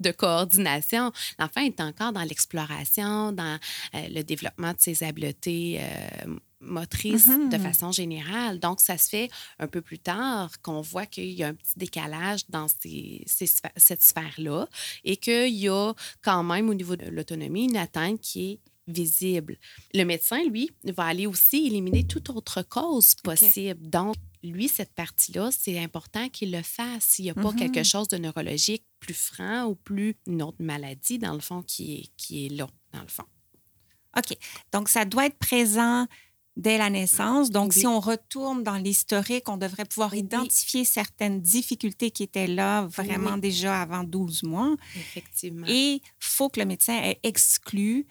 [0.00, 1.12] de, coordination.
[1.38, 3.58] L'enfant est encore dans l'exploration, dans
[3.94, 5.80] euh, le développement de ses habiletés.
[5.80, 8.58] Euh, motrices de façon générale.
[8.58, 11.78] Donc, ça se fait un peu plus tard qu'on voit qu'il y a un petit
[11.78, 14.66] décalage dans cette sphère-là
[15.04, 19.58] et qu'il y a quand même au niveau de l'autonomie une atteinte qui est visible.
[19.94, 23.88] Le médecin, lui, va aller aussi éliminer toute autre cause possible.
[23.88, 27.04] Donc, lui, cette partie-là, c'est important qu'il le fasse.
[27.04, 27.90] S'il n'y a pas quelque mm-hmm.
[27.90, 32.10] chose de neurologique plus franc ou plus une autre maladie, dans le fond, qui est,
[32.16, 33.24] qui est là, dans le fond.
[34.16, 34.36] OK.
[34.72, 36.06] Donc, ça doit être présent
[36.56, 37.50] dès la naissance.
[37.50, 42.86] Donc, si on retourne dans l'historique, on devrait pouvoir identifier certaines difficultés qui étaient là
[42.86, 44.74] vraiment déjà avant 12 mois.
[44.96, 45.66] Effectivement.
[45.68, 48.06] Et il faut que le médecin ait exclu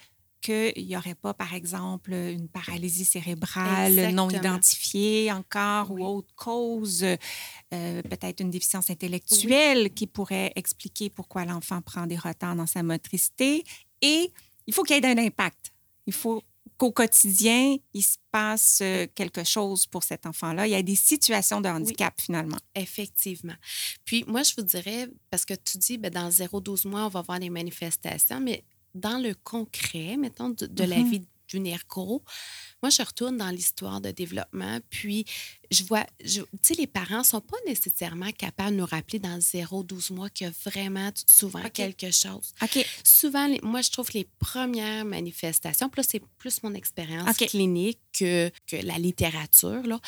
[0.45, 7.03] qu'il n'y aurait pas, par exemple, une paralysie cérébrale non identifiée encore ou autre cause,
[7.03, 12.83] euh, peut-être une déficience intellectuelle qui pourrait expliquer pourquoi l'enfant prend des retards dans sa
[12.83, 13.63] motricité.
[14.01, 14.31] Et
[14.67, 15.73] il faut qu'il y ait un impact.
[16.05, 16.43] Il faut
[16.77, 20.67] qu'au quotidien, il se passe euh, quelque chose pour cet enfant-là.
[20.67, 22.57] Il y a des situations de handicap finalement.
[22.75, 23.55] Effectivement.
[24.03, 27.21] Puis moi, je vous dirais, parce que tu dis, ben, dans 0-12 mois, on va
[27.23, 28.63] voir des manifestations, mais
[28.95, 31.09] dans le concret, mettons, de, la mm-hmm.
[31.09, 32.23] vie d'une ergo,
[32.81, 35.25] moi, je retourne dans l'histoire de développement, puis
[35.71, 39.39] je vois, tu sais, les parents ne sont pas nécessairement capables de nous rappeler dans
[39.39, 42.53] 0-12 mois qu'il y a vraiment souvent quelque chose.
[42.61, 42.85] OK.
[43.03, 47.99] Souvent, moi, je trouve que les premières manifestations, puis là, c'est plus mon expérience clinique
[48.17, 49.99] que, que, la littérature, là,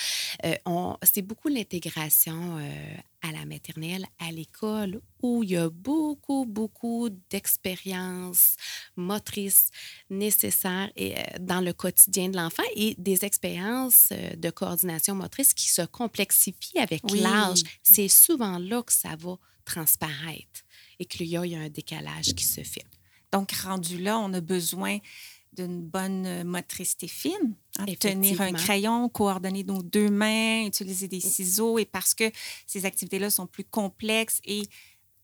[0.45, 2.97] euh, c'est beaucoup l'intégration euh,
[3.27, 8.55] à la maternelle, à l'école, où il y a beaucoup, beaucoup d'expériences
[8.95, 9.69] motrices
[10.09, 15.69] nécessaires et, euh, dans le quotidien de l'enfant et des expériences de coordination motrice qui
[15.69, 20.61] se complexifie avec l'âge, c'est souvent là que ça va transparaître
[20.99, 22.85] et qu'il y a, un décalage qui se fait.
[23.31, 24.99] Donc, rendu là, on a besoin
[25.57, 27.55] d'une bonne motricité fine.
[27.79, 31.79] Hein, tenir un crayon, coordonner nos deux mains, utiliser des ciseaux.
[31.79, 32.31] Et parce que
[32.65, 34.63] ces activités-là sont plus complexes et,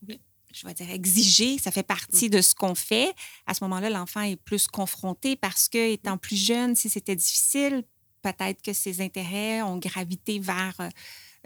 [0.08, 2.32] je vais dire, exigées, ça fait partie mm.
[2.32, 3.14] de ce qu'on fait.
[3.46, 7.84] À ce moment-là, l'enfant est plus confronté parce que, étant plus jeune, si c'était difficile,
[8.22, 10.78] peut-être que ses intérêts ont gravité vers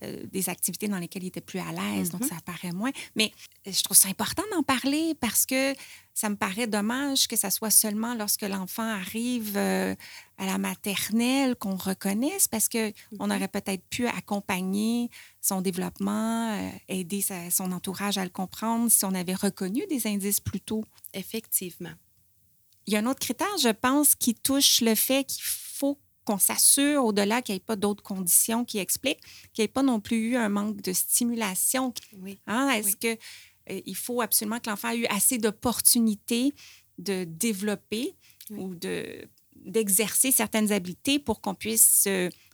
[0.04, 2.30] euh, euh, des activités dans lesquelles il était plus à l'aise, donc mm-hmm.
[2.30, 2.92] ça apparaît moins.
[3.16, 3.32] Mais
[3.66, 5.74] je trouve ça important d'en parler parce que
[6.14, 9.96] ça me paraît dommage que ça soit seulement lorsque l'enfant arrive euh,
[10.38, 13.36] à la maternelle qu'on reconnaisse parce qu'on on mm-hmm.
[13.36, 15.10] aurait peut-être pu accompagner
[15.42, 20.62] son développement, aider son entourage à le comprendre si on avait reconnu des indices plus
[20.62, 20.84] tôt.
[21.14, 21.94] Effectivement.
[22.86, 25.67] Il y a un autre critère, je pense, qui touche le fait qu'il faut
[26.28, 29.22] qu'on s'assure au-delà qu'il n'y ait pas d'autres conditions qui expliquent
[29.54, 31.94] qu'il n'y ait pas non plus eu un manque de stimulation.
[32.20, 32.38] Oui.
[32.48, 32.70] Hein?
[32.72, 33.18] Est-ce qu'il
[33.72, 36.54] euh, faut absolument que l'enfant ait eu assez d'opportunités
[36.98, 38.16] de développer
[38.52, 42.08] ou de, d'exercer certaines habiletés pour qu'on puisse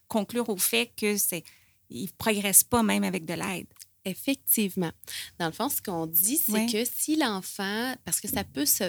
[0.07, 1.43] conclure au fait que c'est
[1.89, 3.67] il progresse pas même avec de l'aide?
[4.05, 4.91] Effectivement.
[5.39, 8.83] Dans le fond, ce qu'on dit, c'est que si l'enfant, parce que ça peut se,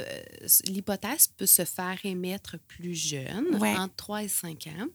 [0.69, 4.87] l'hypothèse peut se faire émettre plus jeune, entre 3 et 5 ans,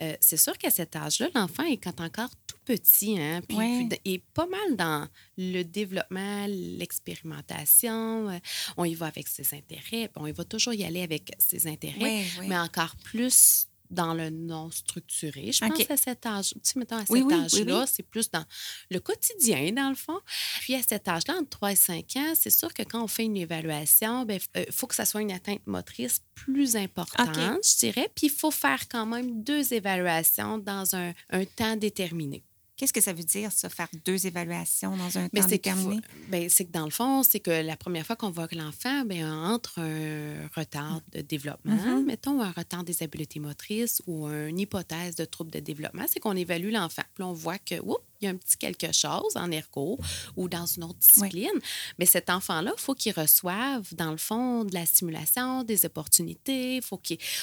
[0.00, 4.24] euh, c'est sûr qu'à cet âge-là, l'enfant est quand encore tout petit, hein, puis, est
[4.32, 8.30] pas mal dans le développement, l'expérimentation.
[8.30, 8.38] Euh,
[8.76, 10.10] on y va avec ses intérêts.
[10.16, 14.70] On y va toujours y aller avec ses intérêts, mais encore plus dans le non
[14.70, 15.52] structuré.
[15.52, 18.44] Je pense à cet âge, tu sais, mettons, à cet âge-là, c'est plus dans
[18.90, 20.18] le quotidien, dans le fond.
[20.60, 23.24] Puis à cet âge-là, entre 3 et 5 ans, c'est sûr que quand on fait
[23.24, 27.78] une évaluation, il ben, euh, faut que ça soit une atteinte motrice plus importante, je
[27.78, 28.10] dirais.
[28.14, 32.42] Puis il faut faire quand même deux évaluations dans un, un temps déterminé.
[32.82, 36.00] Qu'est-ce que ça veut dire, ça, faire deux évaluations dans un temps déterminé?
[36.30, 39.04] Ben, c'est que dans le fond, c'est que la première fois qu'on voit que l'enfant,
[39.04, 42.04] ben, entre un retard de développement, mm-hmm.
[42.04, 46.34] mettons un retard des habiletés motrices ou une hypothèse de trouble de développement, c'est qu'on
[46.34, 47.04] évalue l'enfant.
[47.14, 49.98] Puis on voit que, oups, il y a un petit quelque chose en ergo
[50.36, 51.50] ou dans une autre discipline.
[51.98, 56.80] Mais cet enfant-là, il faut qu'il reçoive, dans le fond, de la stimulation, des opportunités.
[56.80, 57.00] Faut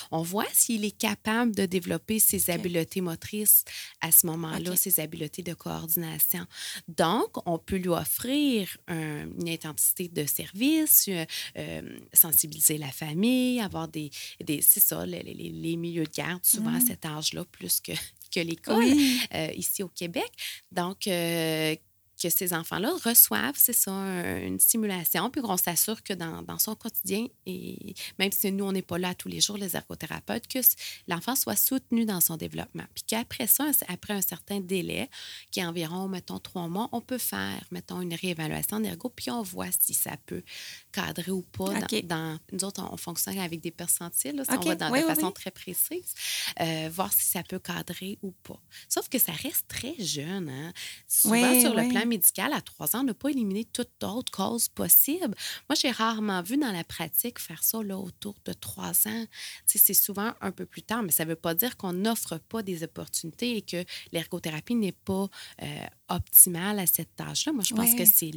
[0.10, 3.66] qu'on voit s'il est capable de développer ses habiletés motrices
[4.02, 6.46] à ce moment-là, ses habiletés de coordination.
[6.88, 11.26] Donc, on peut lui offrir une intensité de service, euh,
[11.58, 14.10] euh, sensibiliser la famille, avoir des,
[14.44, 16.88] des c'est ça, les, les, milieux de garde, souvent à mmh.
[16.88, 17.92] cet âge-là, plus que
[18.30, 18.86] que l'école
[19.34, 20.32] euh, ici au Québec.
[20.72, 21.76] Donc, euh,
[22.22, 26.76] que ces enfants-là reçoivent, c'est ça, une stimulation, puis qu'on s'assure que dans, dans, son
[26.76, 30.60] quotidien, et même si nous, on n'est pas là tous les jours, les ergothérapeutes, que
[31.08, 32.84] l'enfant soit soutenu dans son développement.
[32.94, 35.10] Puis qu'après ça, après un certain délai,
[35.52, 39.42] qui est environ, mettons, trois mois, on peut faire, mettons, une réévaluation d'ergo, puis on
[39.42, 40.44] voit si ça peut
[40.92, 41.74] cadrer ou pas.
[42.04, 45.52] Dans, nous autres, on, fonctionne avec des percentiles, là, on va dans de façon très
[45.52, 46.14] précise,
[46.60, 48.60] euh, voir si ça peut cadrer ou pas.
[48.90, 50.50] Sauf que ça reste très jeune.
[50.50, 50.74] Hein?
[51.08, 55.36] Souvent, sur le plan médical, à trois ans, n'a pas éliminé toute autre cause possible.
[55.70, 59.26] Moi, j'ai rarement vu dans la pratique faire ça là, autour de trois ans.
[59.66, 62.62] C'est souvent un peu plus tard, mais ça ne veut pas dire qu'on n'offre pas
[62.62, 65.28] des opportunités et que l'ergothérapie n'est pas
[65.62, 67.54] euh, optimale à cette tâche-là.
[67.54, 68.32] Moi, je pense que c'est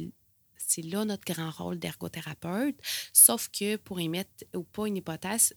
[0.65, 2.75] c'est là notre grand rôle d'ergothérapeute.
[3.11, 5.53] Sauf que pour émettre ou pas une hypothèse,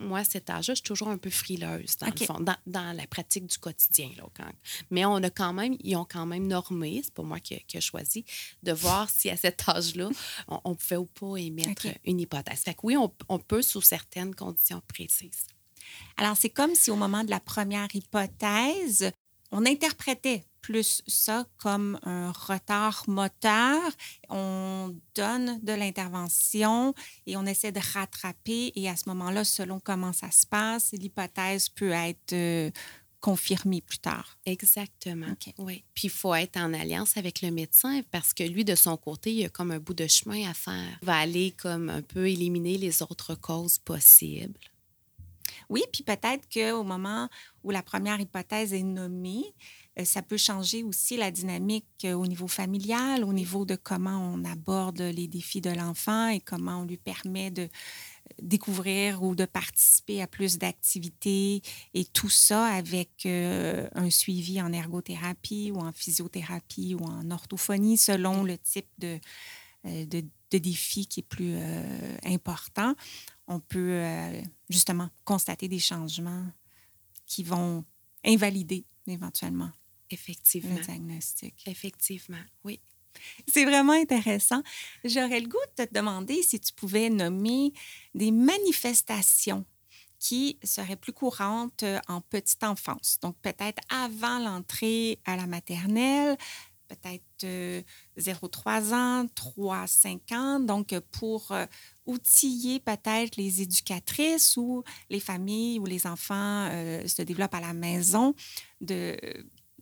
[0.00, 3.46] moi, cet âge-là, je suis toujours un peu frileuse, dans le fond, dans, la pratique
[3.46, 4.10] du quotidien.
[4.16, 4.24] Là,
[4.90, 7.80] Mais on a quand même, ils ont quand même normé, c'est pas moi qui, ai
[7.80, 8.24] choisi,
[8.62, 10.08] de voir si à cet âge-là,
[10.48, 12.60] on, pouvait ou pas émettre une hypothèse.
[12.60, 15.46] Fait que oui, on, on peut sous certaines conditions précises.
[16.16, 19.10] Alors, c'est comme si au moment de la première hypothèse,
[19.50, 23.80] on interprétait plus ça comme un retard moteur.
[24.28, 26.94] On donne de l'intervention
[27.26, 28.72] et on essaie de rattraper.
[28.74, 32.70] Et à ce moment-là, selon comment ça se passe, l'hypothèse peut être euh,
[33.20, 34.38] confirmée plus tard.
[34.46, 35.34] Exactement.
[35.58, 35.84] Oui.
[35.94, 39.32] Puis il faut être en alliance avec le médecin parce que lui, de son côté,
[39.32, 40.98] il a comme un bout de chemin à faire.
[41.02, 44.60] Il va aller comme un peu éliminer les autres causes possibles.
[45.70, 47.28] Oui, puis peut-être qu'au moment
[47.62, 49.54] où la première hypothèse est nommée,
[49.98, 54.18] euh, ça peut changer aussi la dynamique euh, au niveau familial, au niveau de comment
[54.34, 57.68] on aborde les défis de l'enfant et comment on lui permet de euh,
[58.42, 61.62] découvrir ou de participer à plus d'activités
[61.94, 68.44] et tout ça avec un suivi en ergothérapie ou en physiothérapie ou en orthophonie selon
[68.44, 69.18] le type de,
[69.84, 71.56] de, défi qui est plus
[72.24, 72.94] important.
[73.50, 74.00] On peut
[74.68, 76.46] justement constater des changements
[77.26, 77.84] qui vont
[78.24, 79.72] invalider éventuellement
[80.10, 80.76] Effectivement.
[80.76, 81.54] Le diagnostic.
[81.66, 82.80] Effectivement, oui.
[83.46, 84.62] C'est vraiment intéressant.
[85.04, 87.72] J'aurais le goût de te demander si tu pouvais nommer
[88.14, 89.64] des manifestations
[90.18, 93.18] qui seraient plus courantes euh, en petite enfance.
[93.22, 96.36] Donc, peut-être avant l'entrée à la maternelle,
[96.88, 97.24] peut-être
[98.18, 100.60] 0-3 euh, ans, 3-5 ans.
[100.60, 101.64] Donc, pour euh,
[102.10, 106.68] outiller peut-être les éducatrices ou les familles où les enfants
[107.06, 108.34] se développent à la maison
[108.80, 109.16] de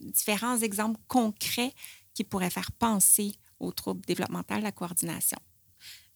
[0.01, 1.73] différents exemples concrets
[2.15, 5.39] qui pourraient faire penser aux troubles développementaux, la coordination?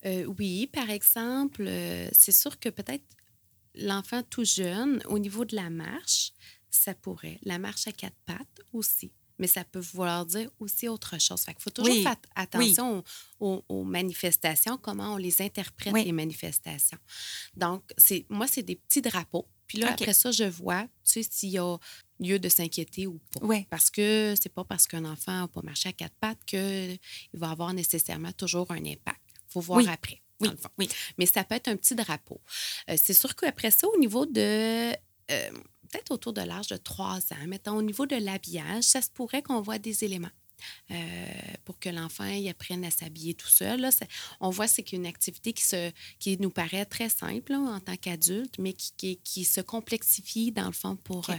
[0.05, 3.05] Euh, oui, par exemple, euh, c'est sûr que peut-être
[3.75, 6.33] l'enfant tout jeune, au niveau de la marche,
[6.70, 7.38] ça pourrait.
[7.42, 9.12] La marche à quatre pattes aussi.
[9.38, 11.45] Mais ça peut vouloir dire aussi autre chose.
[11.49, 13.03] Il faut toujours faire attention
[13.40, 16.99] aux, manifestations, comment on les interprète, les manifestations.
[17.57, 17.83] Donc,
[18.29, 19.49] moi, c'est des petits drapeaux.
[19.66, 21.79] Puis là, après ça, je vois, tu sais, s'il y a
[22.21, 23.62] lieu de s'inquiéter ou pas.
[23.71, 26.99] Parce que c'est pas parce qu'un enfant n'a pas marché à quatre pattes qu'il
[27.33, 29.21] va avoir nécessairement toujours un impact.
[29.35, 30.23] Il faut voir après.
[30.40, 30.49] Oui.
[30.79, 30.88] oui.
[31.18, 32.40] Mais ça peut être un petit drapeau.
[32.90, 34.92] Euh, c'est sûr qu'après ça, au niveau de.
[35.31, 35.51] Euh,
[35.92, 39.42] peut-être autour de l'âge de trois ans, mettons, au niveau de l'habillage, ça se pourrait
[39.42, 40.31] qu'on voit des éléments.
[40.90, 41.26] euh,
[41.64, 43.81] pour que l'enfant apprenne à s'habiller tout seul.
[43.81, 43.90] Là,
[44.40, 48.59] on voit c'est qu'une activité qui, se, qui nous paraît très simple en tant qu'adulte,
[48.59, 51.35] mais qui, qui, se complexifie dans le fond pour euh,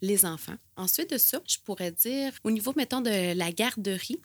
[0.00, 0.56] les enfants.
[0.76, 4.20] Ensuite de ça, je pourrais dire, au niveau, mettons, de la garderie,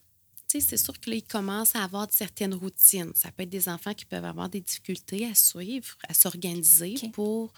[0.47, 3.11] c'est sûr qu'ils commencent à avoir certaines routines.
[3.15, 7.51] Ça peut être des enfants qui peuvent avoir des difficultés à suivre, à s'organiser pour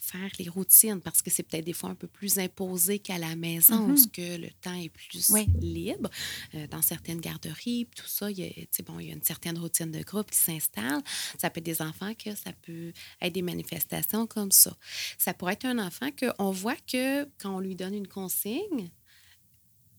[0.00, 3.36] faire les routines parce que c'est peut-être des fois un peu plus imposé qu'à la
[3.36, 4.10] maison, parce mm-hmm.
[4.10, 6.10] que le temps est plus libre.
[6.54, 9.58] Euh, dans certaines garderies, tout ça, il y, a, bon, il y a une certaine
[9.58, 11.02] routine de groupe qui s'installe.
[11.38, 14.76] Ça peut être des enfants que ça peut être des manifestations comme ça.
[15.18, 18.90] Ça pourrait être un enfant qu'on voit que quand on lui donne une consigne,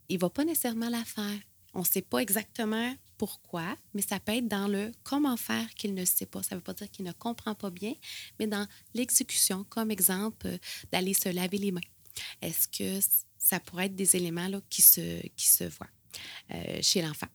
[0.10, 1.40] il ne va pas nécessairement la faire.
[1.74, 5.94] On ne sait pas exactement pourquoi, mais ça peut être dans le comment faire qu'il
[5.94, 6.42] ne sait pas.
[6.44, 7.94] Ça ne veut pas dire qu'il ne comprend pas bien,
[8.40, 10.58] mais dans l'exécution, comme exemple, euh,
[10.92, 11.82] d'aller se laver les mains.
[12.42, 13.06] Est-ce que
[13.38, 15.90] ça pourrait être des éléments là, qui, se, qui se voient
[16.52, 17.28] euh, chez l'enfant?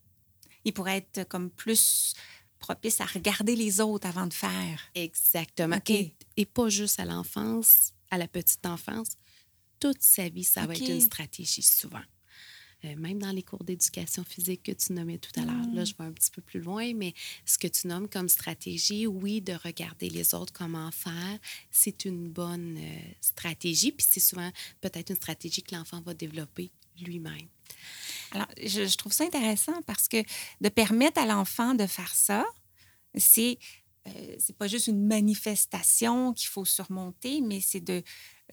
[0.64, 2.14] Il pourrait être comme plus
[2.58, 4.80] propice à regarder les autres avant de faire.
[4.94, 5.78] Exactement.
[6.36, 9.16] Et, pas juste à l'enfance, à la petite enfance.
[9.78, 12.02] Toute sa vie, ça va être une stratégie souvent.
[12.84, 15.66] Euh, même dans les cours d'éducation physique que tu nommais tout à l'heure.
[15.72, 15.86] Là, mm.
[15.86, 17.14] je vais un petit peu plus loin, mais
[17.46, 21.38] ce que tu nommes comme stratégie, oui, de regarder les autres comment faire,
[21.70, 23.92] c'est une bonne euh, stratégie.
[23.92, 24.50] Puis c'est souvent
[24.82, 27.48] peut-être une stratégie que l'enfant va développer lui-même.
[28.32, 30.22] Alors, je, trouve ça intéressant parce que
[30.60, 32.44] de permettre à l'enfant de faire ça,
[33.14, 33.58] c'est
[34.38, 38.02] c'est pas juste une manifestation qu'il faut surmonter, mais c'est de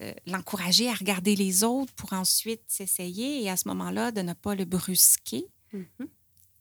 [0.01, 4.33] euh, l'encourager à regarder les autres pour ensuite s'essayer et à ce moment-là, de ne
[4.33, 5.45] pas le brusquer.
[5.73, 6.07] Mm-hmm.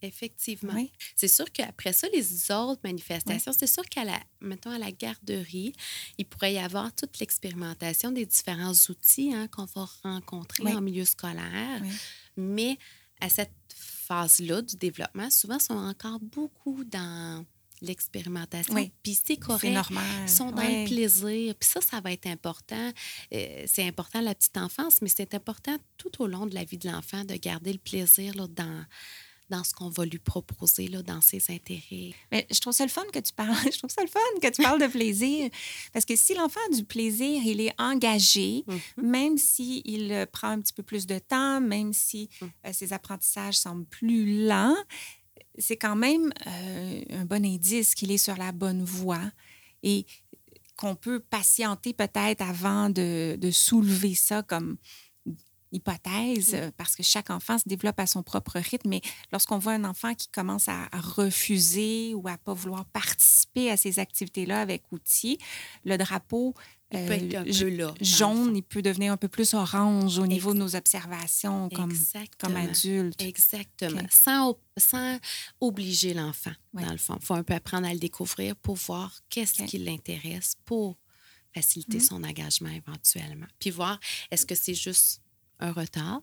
[0.02, 0.74] Effectivement.
[1.14, 5.72] C'est sûr qu'après ça, les autres manifestations, c'est sûr qu'à la, mettons, à la garderie,
[6.18, 11.04] il pourrait y avoir toute l'expérimentation des différents outils hein, qu'on va rencontrer en milieu
[11.04, 11.80] scolaire.
[12.36, 12.78] Mais
[13.20, 17.46] à cette phase-là du développement, souvent, sont encore beaucoup dans
[17.82, 18.74] l'expérimentation.
[19.02, 19.72] Puis c'est correct.
[19.72, 20.04] normal.
[20.22, 21.54] Ils sont dans le plaisir.
[21.54, 22.92] Puis ça, ça va être important.
[23.34, 26.78] Euh, c'est important la petite enfance, mais c'est important tout au long de la vie
[26.78, 28.84] de l'enfant de garder le plaisir là, dans
[29.52, 32.14] dans ce qu'on va lui proposer, là, dans ses intérêts.
[32.30, 33.54] Mais je trouve ça le fun que tu parles.
[33.72, 35.50] Je trouve ça le fun que tu parles de plaisir.
[35.92, 39.02] Parce que si l'enfant a du plaisir, il est engagé, mm-hmm.
[39.02, 42.46] même s'il prend un petit peu plus de temps, même si mm.
[42.66, 44.76] euh, ses apprentissages semblent plus lents,
[45.58, 49.30] c'est quand même euh, un bon indice qu'il est sur la bonne voie
[49.82, 50.06] et
[50.76, 54.76] qu'on peut patienter peut-être avant de, soulever ça comme
[55.70, 58.90] hypothèse, parce que chaque enfant se développe à son propre rythme.
[58.90, 59.00] Mais
[59.32, 63.98] lorsqu'on voit un enfant qui commence à, refuser ou à pas vouloir participer à ces
[63.98, 65.38] activités-là avec outils,
[65.84, 66.54] le drapeau
[66.92, 70.26] il peut être un peu là, jaune, il peut devenir un peu plus orange au
[70.26, 71.92] niveau de nos observations comme,
[72.38, 73.20] comme adultes.
[73.20, 74.02] Exactement.
[74.10, 75.18] Sans, sans
[75.60, 77.16] obliger l'enfant, dans le fond.
[77.20, 80.98] Il faut un peu apprendre à le découvrir pour voir qu'est-ce qui l'intéresse pour
[81.54, 82.06] faciliter mm-hmm.
[82.06, 83.46] son engagement éventuellement.
[83.58, 83.98] Puis voir,
[84.30, 85.22] est-ce que c'est juste
[85.60, 86.22] un retard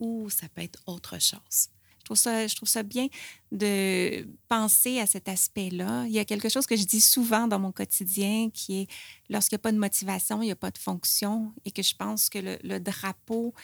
[0.00, 1.68] ou ça peut être autre chose?
[2.14, 3.08] Je trouve, ça, je trouve ça bien
[3.50, 6.04] de penser à cet aspect-là.
[6.06, 8.86] Il y a quelque chose que je dis souvent dans mon quotidien qui est
[9.28, 11.94] lorsqu'il n'y a pas de motivation, il n'y a pas de fonction et que je
[11.94, 13.54] pense que le, drapeau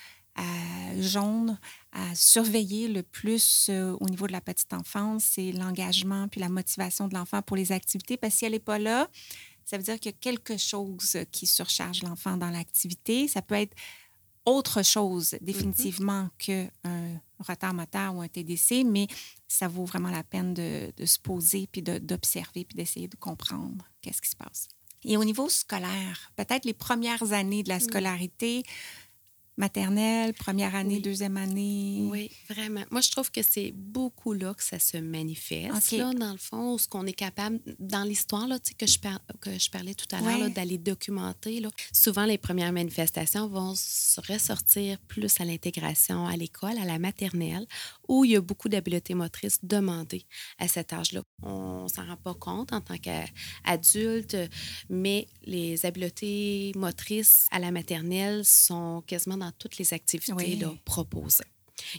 [1.01, 1.59] jaune
[1.93, 6.49] à surveiller le plus euh, au niveau de la petite enfance, c'est l'engagement puis la
[6.49, 9.09] motivation de l'enfant pour les activités parce que si elle n'est pas là,
[9.65, 13.27] ça veut dire qu'il y a quelque chose qui surcharge l'enfant dans l'activité.
[13.27, 13.77] Ça peut être
[14.45, 15.45] autre chose mm-hmm.
[15.45, 16.69] définitivement qu'un
[17.43, 19.07] retard moteur ou un TDC, mais
[19.47, 24.23] ça vaut vraiment la peine de, se poser, puis d'observer, puis d'essayer de comprendre qu'est-ce
[24.23, 24.69] qui se passe.
[25.05, 28.65] Et au niveau scolaire, peut-être les premières années de la scolarité,
[29.59, 32.07] maternelle, première année, deuxième année?
[32.11, 32.85] Oui, vraiment.
[32.91, 36.79] Moi, je trouve que c'est beaucoup là que ça se manifeste, là, dans le fond,
[36.79, 38.99] ce qu'on est capable, dans l'histoire là, que, je
[39.41, 41.61] que je parlais tout à l'heure, d'aller documenter.
[41.61, 41.71] Là.
[41.93, 47.67] Souvent, les premières manifestations vont se ressortir plus à l'intégration à l'école, à la maternelle,
[48.07, 50.25] où il y a beaucoup d'habiletés motrices demandées
[50.59, 51.23] à cet âge-là.
[51.43, 54.37] On ne s'en rend pas compte en tant qu'adulte,
[54.89, 61.45] mais les habiletés motrices à la maternelle sont quasiment dans toutes les activités proposées.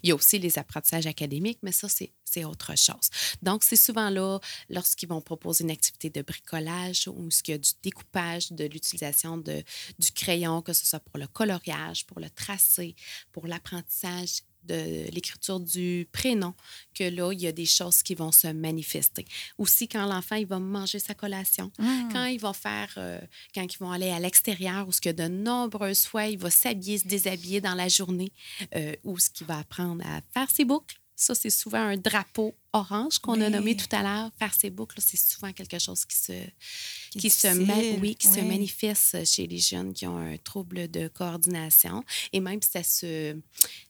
[0.04, 3.10] Il y a aussi les apprentissages académiques, mais ça, c'est autre chose.
[3.42, 7.56] Donc, c'est souvent là, lorsqu'ils vont proposer une activité de bricolage ou ce qu'il y
[7.56, 12.30] a du découpage, de l'utilisation du crayon, que ce soit pour le coloriage, pour le
[12.30, 12.96] tracé,
[13.32, 16.54] pour l'apprentissage de l'écriture du prénom
[16.94, 19.26] que là, il y a des choses qui vont se manifester.
[19.58, 22.10] Aussi, quand l'enfant, il va manger sa collation, mmh.
[22.12, 23.20] quand il va faire, euh,
[23.54, 26.98] quand ils vont aller à l'extérieur, ou ce que de nombreuses fois, il va s'habiller,
[26.98, 28.32] se déshabiller dans la journée,
[28.76, 32.56] euh, ou ce qu'il va apprendre à faire ses boucles, Ça, c'est souvent un drapeau
[32.74, 34.30] orange qu'on a nommé tout à l'heure.
[34.38, 36.34] Faire ses boucles, c'est souvent quelque chose qui se,
[37.12, 42.04] qui, se, oui, qui se manifeste chez les jeunes qui ont un trouble de coordination.
[42.34, 43.36] Et même ça se,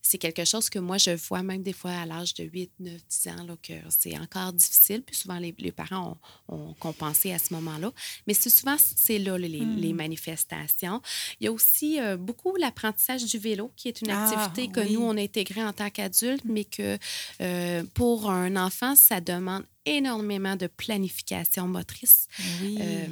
[0.02, 2.94] c'est quelque chose que moi, je vois même des fois à l'âge de 8, 9,
[3.10, 5.04] 10 ans, là, que c'est encore difficile.
[5.04, 6.18] Puis souvent, les, les parents
[6.48, 7.92] ont, ont, compensé à ce moment-là.
[8.28, 9.96] Mais c'est souvent, c'est là les, les, hmm.
[9.96, 11.02] manifestations.
[11.40, 14.88] Il y a aussi euh, beaucoup l'apprentissage du vélo, qui est une ah, activité que
[14.92, 16.98] nous, on a intégrée en tant qu'adultes, mais que
[17.42, 22.28] euh, pour un enfant, ça demande énormément de planification motrice,
[22.64, 23.08] euh,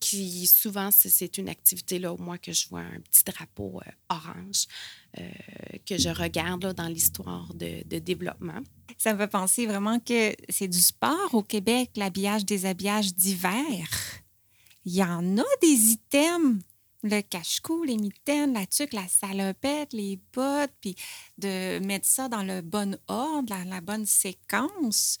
[0.00, 3.90] qui souvent, c'est une activité, là, au moins que je vois un petit drapeau euh,
[4.08, 4.66] orange
[5.18, 5.28] euh,
[5.86, 8.60] que je regarde là, dans l'histoire de, de, développement.
[8.96, 13.86] Ça me fait penser vraiment que c'est du sport au Québec, l'habillage, des habillages d'hiver.
[14.84, 16.62] Il y en a des items
[17.04, 20.96] le cache-cou, les mitaines, la tuque, la salopette, les bottes, puis
[21.38, 25.18] de mettre ça dans le bon ordre, la, la bonne séquence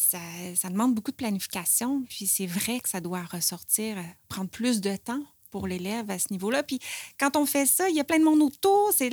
[0.00, 2.02] ça, demande beaucoup de planification.
[2.08, 6.18] Puis c'est vrai que ça doit ressortir, euh, prendre plus de temps pour l'élève à
[6.18, 6.62] ce niveau-là.
[6.62, 6.78] Puis
[7.18, 8.92] quand on fait ça, il y a plein de monde autour.
[8.94, 9.10] C'est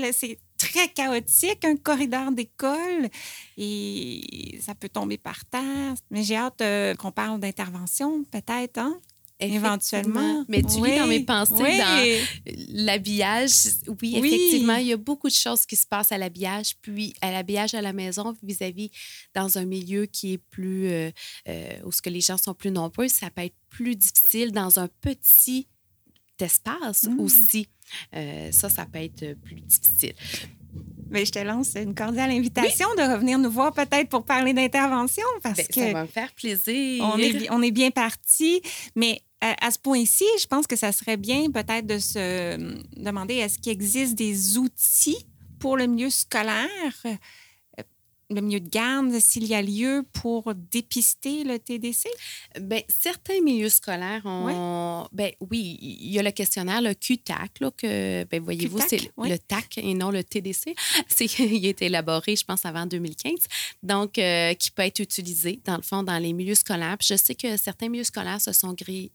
[0.57, 3.09] très chaotique, un corridor d'école,
[3.57, 5.95] et ça peut tomber par terre.
[6.11, 8.99] Mais j'ai hâte euh, qu'on parle d'intervention, peut-être, hein?
[9.39, 10.45] Éventuellement.
[10.47, 12.17] Mais tu lis dans mes pensées, dans
[12.69, 13.51] l'habillage.
[14.01, 17.31] Oui, effectivement, il y a beaucoup de choses qui se passent à l'habillage, puis à
[17.31, 18.89] l'habillage à la maison vis-à-vis
[19.35, 20.87] dans un milieu qui est plus.
[20.87, 21.11] Euh,
[21.47, 24.79] euh, où ce que les gens sont plus nombreux, ça peut être plus difficile dans
[24.79, 25.67] un petit
[26.39, 27.19] espace mmh.
[27.19, 27.67] aussi.
[28.15, 30.13] Euh, ça, ça peut être plus difficile.
[31.09, 35.23] Mais je te lance une cordiale invitation de revenir nous voir peut-être pour parler d'intervention
[35.41, 37.03] parce ben, que ça va me faire plaisir.
[37.03, 38.61] On est, on est bien parti,
[38.95, 43.35] mais à, ce point-ci, je pense que ça serait bien peut-être de se hum, demander
[43.35, 45.27] est-ce qu'il existe des outils
[45.59, 46.67] pour le milieu scolaire,
[47.05, 47.15] euh,
[48.29, 52.09] le milieu de garde, s'il y a lieu pour dépister le TDC?
[52.59, 55.07] Bien, certains milieux scolaires ont.
[55.13, 59.37] Ben, oui, il y a le questionnaire, le QTAC, là, que, ben, voyez-vous, c'est le
[59.37, 60.75] TAC et non le TDC.
[61.39, 63.33] il a été élaboré, je pense, avant 2015.
[63.83, 66.97] Donc, euh, qui peut être utilisé, dans le fond, dans les milieux scolaires.
[67.01, 69.11] je sais que certains milieux scolaires se sont gris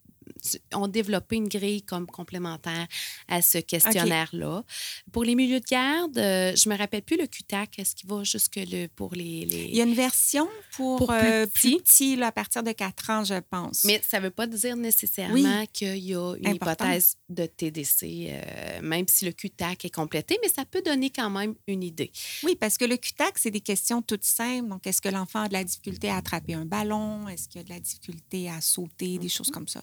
[0.74, 2.86] ont développé une grille comme complémentaire
[3.28, 4.64] à ce questionnaire-là.
[5.12, 8.24] Pour les milieux de garde, euh, je me rappelle plus le QTAC, est-ce qu'il va
[8.24, 12.62] jusque le, pour les, Il y a une version pour, plus, euh, petits, à partir
[12.62, 13.84] de 4 ans, je pense.
[13.84, 18.80] Mais ça ne veut pas dire nécessairement qu'il y a une hypothèse de TDC, euh,
[18.82, 22.12] même si le QTAC est complété, mais ça peut donner quand même une idée.
[22.42, 24.68] Oui, parce que le QTAC, c'est des questions toutes simples.
[24.68, 27.28] Donc, est-ce que l'enfant a de la difficulté à attraper un ballon?
[27.28, 29.18] Est-ce qu'il a de la difficulté à sauter?
[29.18, 29.52] Des choses mm-hmm.
[29.52, 29.82] comme ça.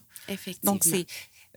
[0.64, 1.06] Donc, c'est,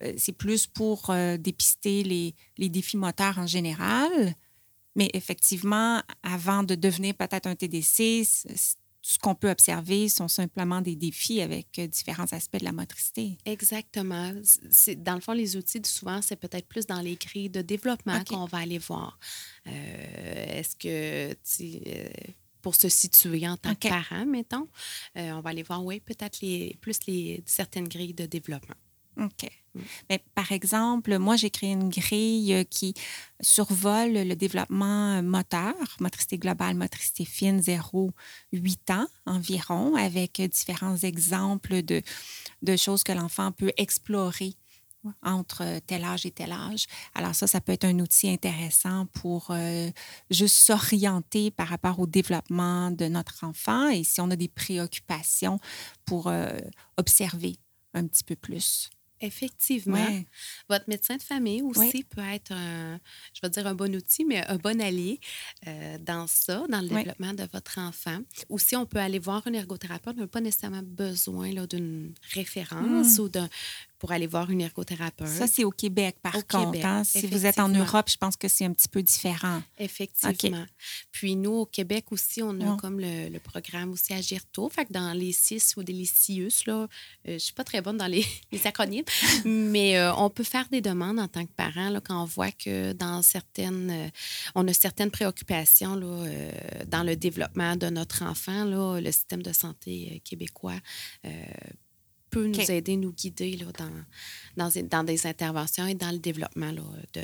[0.03, 4.35] euh, c'est plus pour euh, dépister les, les, défis moteurs en général.
[4.95, 8.25] Mais effectivement, avant de devenir peut-être un TDC,
[9.05, 13.39] ce qu'on peut observer sont simplement des défis avec euh, différents aspects de la motricité.
[13.47, 14.33] Exactement.
[14.99, 18.45] Dans le fond, les outils, souvent, c'est peut-être plus dans les grilles de développement qu'on
[18.45, 19.19] va aller voir.
[19.65, 21.35] est-ce que,
[22.63, 24.69] pour se situer en tant que parent, mettons,
[25.17, 28.77] on va aller voir, oui, peut-être les, plus les, certaines grilles de développement.
[29.21, 29.51] OK.
[30.11, 32.95] Mais par exemple, moi, j'ai créé une grille euh, qui
[33.41, 38.13] survole le développement euh, moteur, motricité globale, motricité fine, 0-8
[38.91, 42.03] ans environ, avec différents exemples de,
[42.63, 44.55] de choses que l'enfant peut explorer
[45.23, 46.87] entre tel âge et tel âge.
[47.15, 49.91] Alors ça, ça peut être un outil intéressant pour euh,
[50.31, 55.59] juste s'orienter par rapport au développement de notre enfant et si on a des préoccupations
[56.05, 56.31] pour
[56.97, 57.57] observer
[57.95, 58.91] un petit peu plus.
[59.23, 60.05] Effectivement.
[60.69, 62.99] Votre médecin de famille aussi peut être, un,
[63.33, 65.21] je vais dire un bon outil, mais un bon allié
[65.69, 68.19] euh, dans ça, dans le développement de votre enfant.
[68.49, 73.23] Aussi, on peut aller voir un ergothérapeute, on n'a pas nécessairement besoin d'une référence mmh.
[73.23, 73.49] ou d'un
[74.03, 75.29] pour aller voir une ergothérapeute.
[75.29, 76.85] Ça, c'est au Québec, par contre.
[76.85, 77.05] Hein.
[77.05, 79.63] Si vous êtes en Europe, je pense que c'est un petit peu différent.
[79.79, 80.67] Effectivement.
[81.13, 84.69] Puis nous, au Québec aussi, on a comme le, programme aussi Agirto.
[84.71, 86.87] Fait que dans les CIS ou des les CIUS, là, euh,
[87.27, 88.27] je ne suis pas très bonne dans les,
[88.65, 89.05] acronymes,
[89.45, 92.51] mais euh, on peut faire des demandes en tant que parent là, quand on voit
[92.51, 94.09] que dans certaines, euh,
[94.57, 96.27] on a certaines préoccupations là,
[96.89, 100.81] dans le développement de notre enfant, là, le système de santé québécois
[102.33, 103.91] peut nous aider, nous guider là, dans,
[104.57, 107.23] dans, dans, des interventions et dans le développement là, de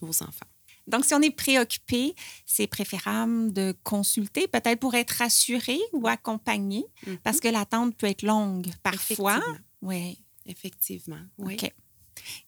[0.00, 0.46] nos enfants.
[0.86, 6.84] Donc, si on est préoccupé, c'est préférable de consulter, peut-être pour être rassuré ou accompagné,
[7.22, 7.40] parce mm-hmm.
[7.40, 9.40] que l'attente peut être longue parfois.
[9.80, 10.18] Oui.
[10.46, 11.20] Effectivement.
[11.38, 11.56] Oui.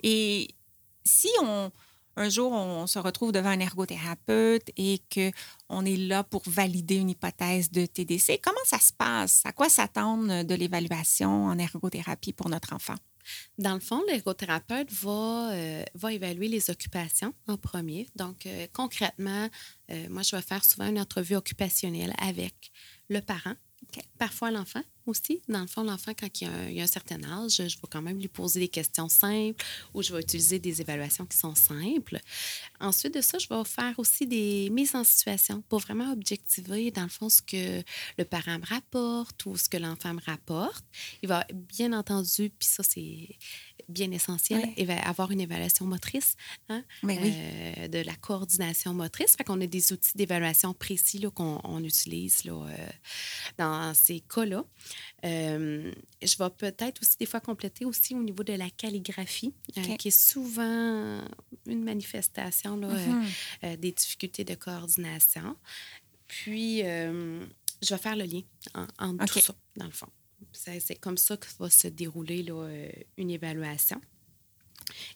[0.03, 0.49] Et
[1.05, 1.71] si on,
[2.17, 7.11] un jour on se retrouve devant un ergothérapeute et qu'on est là pour valider une
[7.11, 9.43] hypothèse de TDC, comment ça se passe?
[9.45, 12.97] À quoi s'attendre de l'évaluation en ergothérapie pour notre enfant?
[13.59, 18.07] Dans le fond, l'ergothérapeute va, euh, va évaluer les occupations en premier.
[18.17, 19.49] Donc, euh, concrètement,
[19.91, 22.71] euh, moi, je vais faire souvent une entrevue occupationnelle avec
[23.09, 23.55] le parent,
[24.19, 25.43] parfois l'enfant aussi.
[25.49, 26.49] Dans le fond, l'enfant, quand il
[26.81, 30.13] a, un, certain âge, je vais quand même lui poser des questions simples ou je
[30.13, 32.19] vais utiliser des évaluations qui sont simples.
[32.81, 37.03] Ensuite de ça, je vais faire aussi des mises en situation pour vraiment objectiver, dans
[37.03, 37.83] le fond, ce que
[38.19, 40.85] le parent me rapporte ou ce que l'enfant me rapporte.
[41.23, 43.37] Il va bien entendu, puis ça, c'est
[43.89, 46.37] bien essentiel, va avoir une évaluation motrice,
[46.69, 49.37] hein, euh, de la coordination motrice.
[49.37, 52.89] Fait qu'on a des outils d'évaluation précis qu'on utilise là, euh,
[53.59, 54.65] dans ces cas-là.
[55.25, 55.93] Euh,
[56.23, 60.09] je vais peut-être aussi des fois compléter aussi au niveau de la calligraphie, euh, qui
[60.09, 61.21] est souvent
[61.67, 63.77] une manifestation là, mm-hmm.
[63.77, 65.57] des difficultés de coordination.
[66.27, 68.43] Puis, je vais faire le lien
[68.99, 70.09] entre tout ça, dans le fond.
[70.53, 72.69] C'est comme ça que va se dérouler là,
[73.17, 74.01] une évaluation.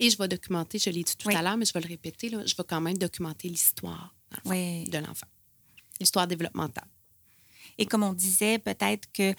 [0.00, 2.30] Et je vais documenter, je l'ai dit tout à l'heure, mais je vais le répéter,
[2.30, 4.14] là, je vais quand même documenter l'histoire
[4.44, 5.26] de l'enfant,
[6.00, 6.88] l'histoire développementale.
[7.78, 9.34] Et comme on disait, peut-être que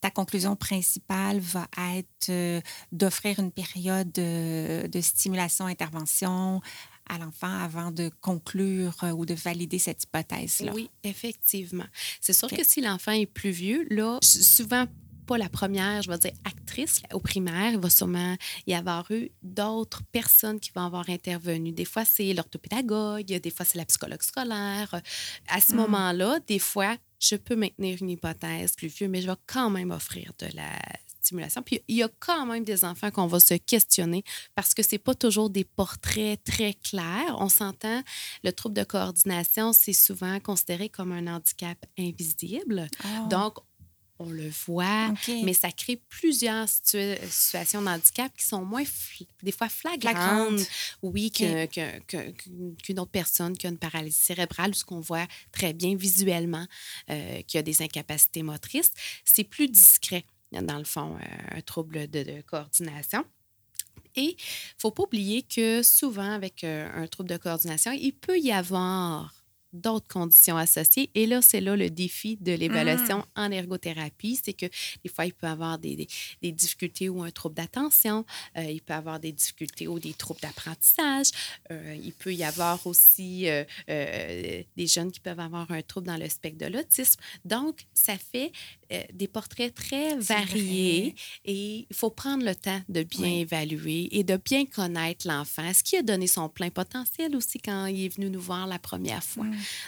[0.00, 2.60] ta conclusion principale va être euh,
[2.92, 6.60] d'offrir une période de, stimulation-intervention
[7.08, 10.72] à l'enfant avant de conclure euh, ou de valider cette hypothèse-là.
[10.74, 11.86] Oui, effectivement.
[12.20, 14.86] C'est sûr que si l'enfant est plus vieux, là, souvent
[15.26, 17.72] pas la première, je vais dire, actrice au primaire.
[17.72, 21.72] Il va sûrement y avoir eu d'autres personnes qui vont avoir intervenu.
[21.72, 25.00] Des fois, c'est l'orthopédagogue, des fois, c'est la psychologue scolaire.
[25.48, 25.76] À ce mmh.
[25.76, 29.90] moment-là, des fois, je peux maintenir une hypothèse plus vieux, mais je vais quand même
[29.90, 30.70] offrir de la
[31.26, 31.62] stimulation.
[31.62, 34.22] Puis il y a quand même des enfants qu'on va se questionner
[34.54, 37.36] parce que c'est pas toujours des portraits très clairs.
[37.38, 38.02] On s'entend,
[38.44, 42.88] le trouble de coordination, c'est souvent considéré comme un handicap invisible.
[43.02, 43.26] Ah.
[43.28, 43.58] Donc,
[44.18, 45.12] on le voit,
[45.44, 48.84] mais ça crée plusieurs situations de handicap qui sont moins,
[49.42, 50.60] des fois flagrantes,
[51.02, 55.96] oui, qu'une autre personne qui a une paralysie cérébrale ou ce qu'on voit très bien
[55.96, 56.66] visuellement,
[57.10, 58.92] euh, qui a des incapacités motrices.
[59.24, 63.24] C'est plus discret, dans le fond, euh, un trouble de, coordination.
[64.14, 68.12] Et il ne faut pas oublier que souvent, avec euh, un trouble de coordination, il
[68.12, 69.35] peut y avoir
[69.76, 71.10] d'autres conditions associées.
[71.14, 73.24] Et là, c'est là le défi de l'évaluation mmh.
[73.36, 74.66] en ergothérapie, c'est que
[75.04, 76.08] des fois, il peut avoir des,
[76.42, 78.24] des, difficultés ou un trouble d'attention,
[78.56, 81.26] euh, il peut avoir des difficultés ou des troubles d'apprentissage,
[81.70, 86.16] euh, il peut y avoir aussi euh, des jeunes qui peuvent avoir un trouble dans
[86.16, 87.20] le spectre de l'autisme.
[87.44, 88.52] Donc, ça fait
[89.12, 91.14] des portraits très variés
[91.44, 95.72] et il faut prendre le temps de bien évaluer et de bien connaître l'enfant.
[95.72, 98.78] Ce qui a donné son plein potentiel aussi quand il est venu nous voir la
[98.78, 99.46] première fois.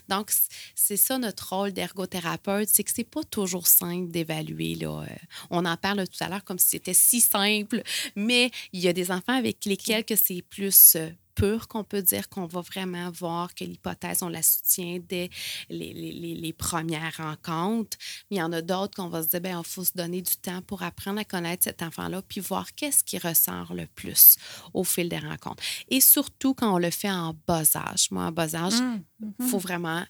[0.08, 0.32] Donc,
[0.74, 4.74] c'est ça notre rôle d'ergothérapeute, c'est que c'est pas toujours simple d'évaluer.
[4.74, 5.02] Là.
[5.02, 5.06] Euh,
[5.50, 7.82] on en parle tout à l'heure comme si c'était si simple,
[8.16, 10.96] mais il y a des enfants avec lesquels que c'est plus
[11.42, 15.30] euh, pur qu'on peut dire qu'on va vraiment voir que l'hypothèse, on la soutient dès
[15.68, 17.96] les, les, les premières rencontres.
[18.30, 20.22] Mais il y en a d'autres qu'on va se dire, bien, il faut se donner
[20.22, 24.36] du temps pour apprendre à connaître cet enfant-là, puis voir qu'est-ce qui ressort le plus
[24.74, 25.62] au fil des rencontres.
[25.88, 28.10] Et surtout quand on le fait en bas âge.
[28.10, 29.48] Moi, en bas âge, il mmh, mmh.
[29.48, 30.04] faut vraiment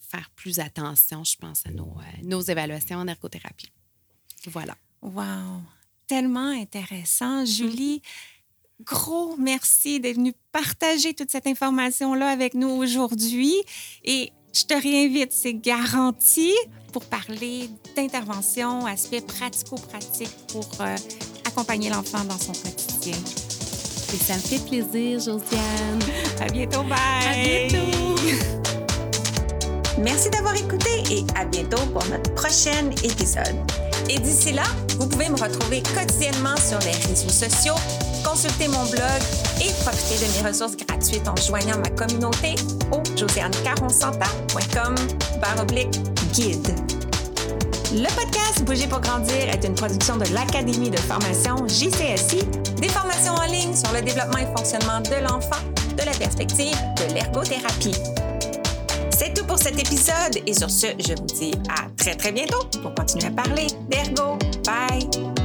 [0.00, 3.70] faire plus attention, je pense, à nos, euh, nos évaluations en ergothérapie.
[4.46, 4.76] Voilà.
[5.02, 5.62] Wow!
[6.06, 7.42] Tellement intéressant.
[7.42, 8.00] Mmh.
[8.84, 13.54] Gros merci d'être venue partager toute cette information-là avec nous aujourd'hui.
[14.04, 16.52] Et je te réinvite, c'est garanti,
[16.92, 20.96] pour parler d'intervention, aspects pratico-pratiques pour euh,
[21.44, 23.18] accompagner l'enfant dans son quotidien.
[24.14, 26.00] Et ça me fait plaisir, Josiane.
[26.40, 26.96] À bientôt, bye!
[26.98, 28.14] À bientôt!
[29.98, 33.56] Merci d'avoir écouté et à bientôt pour notre prochain épisode.
[34.08, 34.62] Et d'ici là,
[34.98, 37.74] vous pouvez me retrouver quotidiennement sur les réseaux sociaux
[38.24, 39.20] consulter mon blog
[39.60, 42.54] et profiter de mes ressources gratuites en joignant ma communauté
[42.92, 44.94] au josianecaronsanta.com
[46.32, 46.74] guide.
[47.92, 52.44] Le podcast Bouger pour grandir est une production de l'Académie de formation JCSI,
[52.76, 55.62] des formations en ligne sur le développement et fonctionnement de l'enfant
[55.96, 57.96] de la perspective de l'ergothérapie.
[59.10, 62.64] C'est tout pour cet épisode et sur ce, je vous dis à très très bientôt
[62.82, 64.38] pour continuer à parler d'ergo.
[64.64, 65.37] Bye!